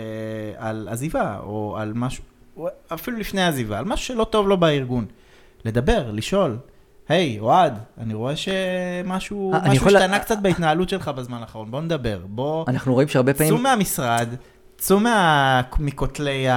על 0.58 0.88
עזיבה, 0.92 1.39
או 1.39 1.78
על 1.78 1.94
משהו, 1.96 2.24
אפילו 2.94 3.18
לפני 3.18 3.44
עזיבה, 3.44 3.80
על 3.80 3.86
משהו 3.86 4.06
שלא 4.06 4.24
טוב 4.24 4.48
לו 4.48 4.58
בארגון. 4.58 5.06
לדבר, 5.66 6.12
לשאול, 6.12 6.58
היי, 7.10 7.39
אוהד, 7.39 7.80
אני 7.98 8.13
רואה 8.13 8.34
שמשהו 8.36 9.54
אה. 9.54 9.72
השתנה 9.72 10.20
קצת 10.20 10.38
בהתנהלות 10.42 10.89
שלך 10.89 11.08
בזמן 11.08 11.38
האחרון, 11.38 11.72
בוא 11.72 11.82
נדבר, 11.82 12.20
בוא... 12.26 12.66
אנחנו 12.68 12.94
רואים 12.94 13.08
שהרבה 13.08 13.34
פעמים... 13.34 13.54
צאו 13.54 13.62
מהמשרד, 13.62 14.28
צאו. 14.78 15.00
מכותלי. 15.80 16.48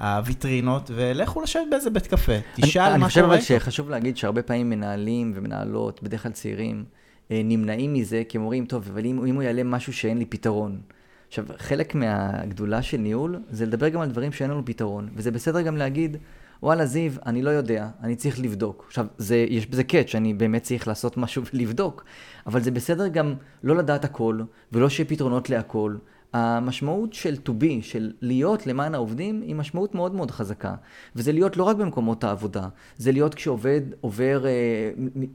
הוויטרינות, 0.00 0.90
ולכו 0.94 1.42
לשבת 1.42 1.62
באיזה 1.70 1.90
בית 1.90 2.06
קפה, 2.06 2.32
תשאל 2.54 2.82
מה 2.82 2.88
קורה. 2.88 2.94
אני 2.94 3.04
חושב 3.04 3.24
אבל 3.24 3.40
שחשוב 3.40 3.90
להגיד 3.90 4.16
שהרבה 4.16 4.42
פעמים 4.42 4.70
מנהלים 4.70 5.32
ומנהלות, 5.34 6.02
בדרך 6.02 6.22
כלל 6.22 6.32
צעירים, 6.32 6.84
אה, 7.30 7.40
נמנעים 7.44 7.94
מזה, 7.94 8.22
כי 8.28 8.38
הם 8.38 8.42
אומרים, 8.42 8.66
טוב, 8.66 8.88
אבל 8.92 9.04
אם, 9.04 9.24
אם 9.26 9.34
הוא 9.34 9.42
יעלה 9.42 9.62
משהו 9.62 9.92
שאין 9.92 10.18
לי 10.18 10.24
פתרון. 10.24 10.80
עכשיו, 11.28 11.44
חלק 11.58 11.94
מהגדולה 11.94 12.82
של 12.82 12.96
ניהול 12.96 13.40
זה 13.50 13.66
לדבר 13.66 13.88
גם 13.88 14.00
על 14.00 14.08
דברים 14.08 14.32
שאין 14.32 14.50
לנו 14.50 14.64
פתרון, 14.64 15.08
וזה 15.14 15.30
בסדר 15.30 15.60
גם 15.60 15.76
להגיד, 15.76 16.16
וואלה, 16.62 16.86
זיו, 16.86 17.12
אני 17.26 17.42
לא 17.42 17.50
יודע, 17.50 17.88
אני 18.02 18.16
צריך 18.16 18.40
לבדוק. 18.40 18.84
עכשיו, 18.86 19.06
זה, 19.18 19.36
יש 19.48 19.66
בזה 19.66 19.84
קאץ', 19.84 20.14
אני 20.14 20.34
באמת 20.34 20.62
צריך 20.62 20.88
לעשות 20.88 21.16
משהו 21.16 21.42
ולבדוק, 21.54 22.04
אבל 22.46 22.60
זה 22.60 22.70
בסדר 22.70 23.08
גם 23.08 23.34
לא 23.62 23.76
לדעת 23.76 24.04
הכל, 24.04 24.40
ולא 24.72 24.88
שיהיה 24.88 25.08
פתרונות 25.08 25.50
להכל. 25.50 25.96
המשמעות 26.32 27.12
של 27.12 27.36
to 27.46 27.50
be, 27.50 27.82
של 27.82 28.12
להיות 28.20 28.66
למען 28.66 28.94
העובדים, 28.94 29.42
היא 29.42 29.54
משמעות 29.54 29.94
מאוד 29.94 30.14
מאוד 30.14 30.30
חזקה. 30.30 30.74
וזה 31.16 31.32
להיות 31.32 31.56
לא 31.56 31.64
רק 31.64 31.76
במקומות 31.76 32.24
העבודה, 32.24 32.68
זה 32.96 33.12
להיות 33.12 33.34
כשעובד 33.34 33.80
עובר 34.00 34.46
אה, 34.46 34.50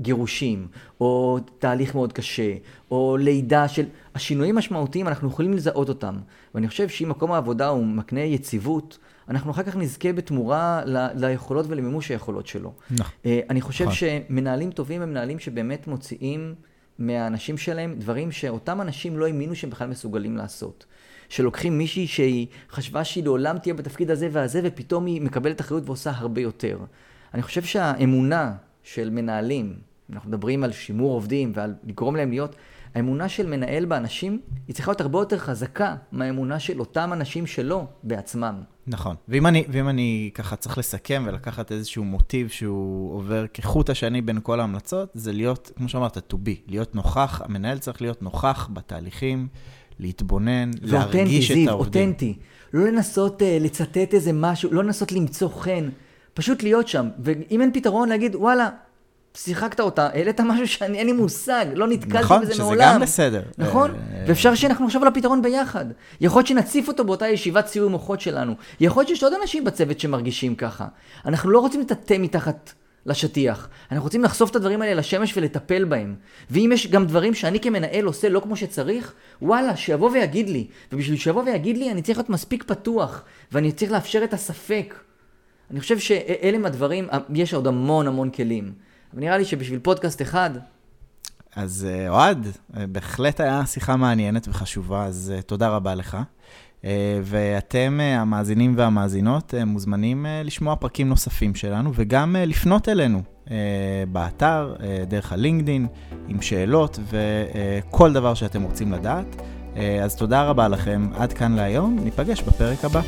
גירושים, 0.02 0.68
או 1.02 1.40
תהליך 1.60 1.96
מאוד 1.96 2.14
קשה, 2.14 2.54
או 2.92 3.18
לידה 3.20 3.68
של... 3.68 3.86
השינויים 4.16 4.56
משמעותיים, 4.56 5.08
אנחנו 5.08 5.28
יכולים 5.28 5.54
לזהות 5.54 5.90
אותם. 5.90 6.16
ואני 6.56 6.68
חושב 6.68 6.90
שאם 6.90 7.10
מקום 7.10 7.32
העבודה 7.32 7.68
הוא 7.68 7.86
מקנה 7.86 8.22
יציבות, 8.22 8.98
אנחנו 9.30 9.52
אחר 9.52 9.64
כך 9.64 9.76
נזכה 9.76 10.14
בתמורה 10.14 10.82
ל- 10.86 11.26
ליכולות 11.26 11.66
ולמימוש 11.70 12.12
היכולות 12.12 12.48
שלו. 12.48 12.74
נכון. 12.92 13.12
אה, 13.26 13.40
אני 13.50 13.62
חושב 13.62 13.86
נכון. 13.86 13.96
שמנהלים 13.96 14.72
טובים 14.72 15.02
הם 15.02 15.10
מנהלים 15.10 15.40
שבאמת 15.40 15.88
מוציאים... 15.88 16.56
מהאנשים 17.00 17.58
שלהם 17.58 17.96
דברים 17.98 18.32
שאותם 18.32 18.82
אנשים 18.82 19.18
לא 19.18 19.26
האמינו 19.26 19.56
שהם 19.56 19.70
בכלל 19.70 19.88
מסוגלים 19.88 20.38
לעשות. 20.38 20.86
שלוקחים 21.30 21.78
מישהי 21.78 22.08
שהיא 22.08 22.48
חשבה 22.70 23.04
שהיא 23.04 23.24
לעולם 23.24 23.58
תהיה 23.58 23.74
בתפקיד 23.74 24.12
הזה 24.12 24.30
והזה, 24.32 24.62
ופתאום 24.64 25.06
היא 25.06 25.22
מקבלת 25.22 25.62
אחריות 25.62 25.84
ועושה 25.86 26.12
הרבה 26.16 26.42
יותר. 26.42 26.80
אני 27.34 27.42
חושב 27.42 27.64
שהאמונה 27.64 28.54
של 28.84 29.10
מנהלים, 29.10 29.76
אנחנו 30.14 30.30
מדברים 30.30 30.64
על 30.64 30.72
שימור 30.72 31.14
עובדים 31.14 31.52
ועל 31.56 31.74
לגרום 31.84 32.16
להם 32.16 32.30
להיות, 32.30 32.56
האמונה 32.96 33.30
של 33.30 33.48
מנהל 33.48 33.86
באנשים 33.86 34.42
היא 34.68 34.76
צריכה 34.76 34.92
להיות 34.92 35.02
הרבה 35.02 35.20
יותר 35.20 35.38
חזקה 35.38 35.96
מהאמונה 36.12 36.60
של 36.60 36.80
אותם 36.80 37.10
אנשים 37.14 37.48
שלו 37.48 37.86
בעצמם. 38.04 38.62
נכון. 38.88 39.16
ואם 39.28 39.48
אני, 39.48 39.64
ואם 39.70 39.90
אני 39.90 40.30
ככה 40.34 40.56
צריך 40.56 40.78
לסכם 40.78 41.24
ולקחת 41.28 41.72
איזשהו 41.72 42.04
מוטיב 42.04 42.50
שהוא 42.50 43.16
עובר 43.16 43.46
כחוט 43.54 43.90
השני 43.90 44.22
בין 44.22 44.40
כל 44.44 44.60
ההמלצות, 44.60 45.10
זה 45.14 45.32
להיות, 45.32 45.72
כמו 45.78 45.90
שאמרת, 45.90 46.18
to 46.18 46.36
be, 46.36 46.62
להיות 46.68 46.96
נוכח, 46.96 47.42
המנהל 47.46 47.78
צריך 47.78 48.02
להיות 48.02 48.22
נוכח 48.22 48.70
בתהליכים, 48.74 49.48
להתבונן, 50.00 50.72
להרגיש 50.82 51.52
את 51.52 51.58
העובדים. 51.68 52.08
אותנטי, 52.10 52.38
לא 52.74 52.88
לנסות 52.88 53.42
uh, 53.42 53.46
לצטט 53.64 54.14
איזה 54.14 54.34
משהו, 54.34 54.74
לא 54.74 54.84
לנסות 54.84 55.12
למצוא 55.12 55.50
חן, 55.50 55.90
פשוט 56.34 56.64
להיות 56.64 56.88
שם. 56.88 57.10
ואם 57.20 57.62
אין 57.62 57.74
פתרון, 57.74 58.10
להגיד, 58.10 58.36
וואלה, 58.36 58.70
שיחקת 59.36 59.80
אותה, 59.80 60.08
העלית 60.14 60.42
משהו 60.42 60.68
שאני, 60.68 60.98
אין 60.98 61.08
לי 61.08 61.14
מושג, 61.14 61.66
לא 61.76 61.88
נתקלתי 61.88 62.24
נכון, 62.24 62.42
בזה 62.42 62.54
מעולם. 62.64 62.80
נכון, 62.80 62.88
שזה 62.88 62.94
גם 62.94 63.02
בסדר. 63.02 63.42
נכון, 63.58 63.92
אה, 63.92 64.24
ואפשר 64.28 64.56
שאנחנו 64.56 64.86
נחשוב 64.86 65.02
על 65.02 65.08
הפתרון 65.08 65.42
ביחד. 65.42 65.86
יכול 66.22 66.40
להיות 66.40 66.48
שנציף 66.48 66.88
אותו 66.88 67.04
באותה 67.04 67.28
ישיבת 67.28 67.68
סיום 67.68 67.92
מוחות 67.92 68.22
שלנו. 68.22 68.54
יכול 68.80 69.02
להיות 69.02 69.08
שיש 69.08 69.24
עוד 69.24 69.34
אנשים 69.42 69.64
בצוות 69.64 70.00
שמרגישים 70.00 70.56
ככה. 70.56 70.88
אנחנו 71.26 71.50
לא 71.50 71.60
רוצים 71.60 71.82
לטאטא 71.82 72.16
מתחת 72.20 72.74
לשטיח. 73.06 73.70
אנחנו 73.92 74.04
רוצים 74.04 74.24
לחשוף 74.24 74.52
את 74.52 74.56
הדברים 74.56 74.82
האלה 74.82 74.94
לשמש 74.94 75.38
ולטפל 75.38 75.84
בהם. 75.84 76.16
ואם 76.50 76.70
יש 76.74 76.88
גם 76.88 77.06
דברים 77.06 77.34
שאני 77.34 77.60
כמנהל 77.60 78.06
עושה 78.06 78.30
לא 78.30 78.40
כמו 78.40 78.56
שצריך, 78.56 79.14
וואלה, 79.42 79.76
שיבוא 79.76 80.10
ויגיד 80.12 80.50
לי. 80.50 80.68
ובשביל 80.92 81.18
שיבוא 81.18 81.44
ויגיד 81.44 81.78
לי, 81.78 81.92
אני 81.92 82.02
צריך 82.02 82.18
להיות 82.18 82.30
מספיק 82.30 82.64
פתוח, 82.64 83.24
ואני 83.52 83.72
צריך 83.72 83.92
לאפשר 83.92 84.24
את 84.24 84.34
הספק. 84.34 84.96
אני 85.72 85.80
חושב 85.80 86.00
שאלה 86.00 86.58
הם 86.58 86.66
הדברים, 86.66 87.08
יש 87.34 87.54
עוד 87.54 87.68
המון 87.68 88.08
המון 88.08 88.30
כלים. 88.30 88.86
נראה 89.16 89.38
לי 89.38 89.46
שבשביל 89.46 89.80
פודקאסט 89.80 90.22
אחד... 90.22 90.50
אז 91.56 91.88
אה, 91.90 92.10
אוהד, 92.10 92.48
אה, 92.78 92.88
בהחלט 92.88 93.40
היה 93.40 93.66
שיחה 93.66 93.96
מעניינת 93.96 94.48
וחשובה, 94.48 95.06
אז 95.06 95.34
אה, 95.36 95.42
תודה 95.42 95.70
רבה 95.70 95.96
לך. 95.96 96.18
ואתם, 97.24 98.00
המאזינים 98.04 98.74
והמאזינות, 98.78 99.54
מוזמנים 99.66 100.26
לשמוע 100.44 100.76
פרקים 100.76 101.10
נוספים 101.10 101.56
שלנו, 101.56 101.92
וגם 101.96 102.36
לפנות 102.40 102.90
אלינו 102.90 103.22
באתר, 104.12 104.76
דרך 105.08 105.32
הלינקדין, 105.32 105.88
עם 106.28 106.42
שאלות 106.42 107.00
וכל 107.10 108.14
דבר 108.14 108.34
שאתם 108.34 108.64
רוצים 108.64 108.92
לדעת. 108.92 109.42
אז 110.04 110.16
תודה 110.16 110.44
רבה 110.44 110.68
לכם, 110.68 111.10
עד 111.16 111.34
כאן 111.34 111.56
להיום, 111.56 112.00
ניפגש 112.04 112.42
בפרק 112.42 112.86
הבא. 112.86 113.02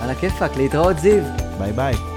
על 0.00 0.10
הכיפאק, 0.10 0.56
להתראות 0.56 0.98
זיו. 0.98 1.22
ביי 1.58 1.72
ביי. 1.72 2.11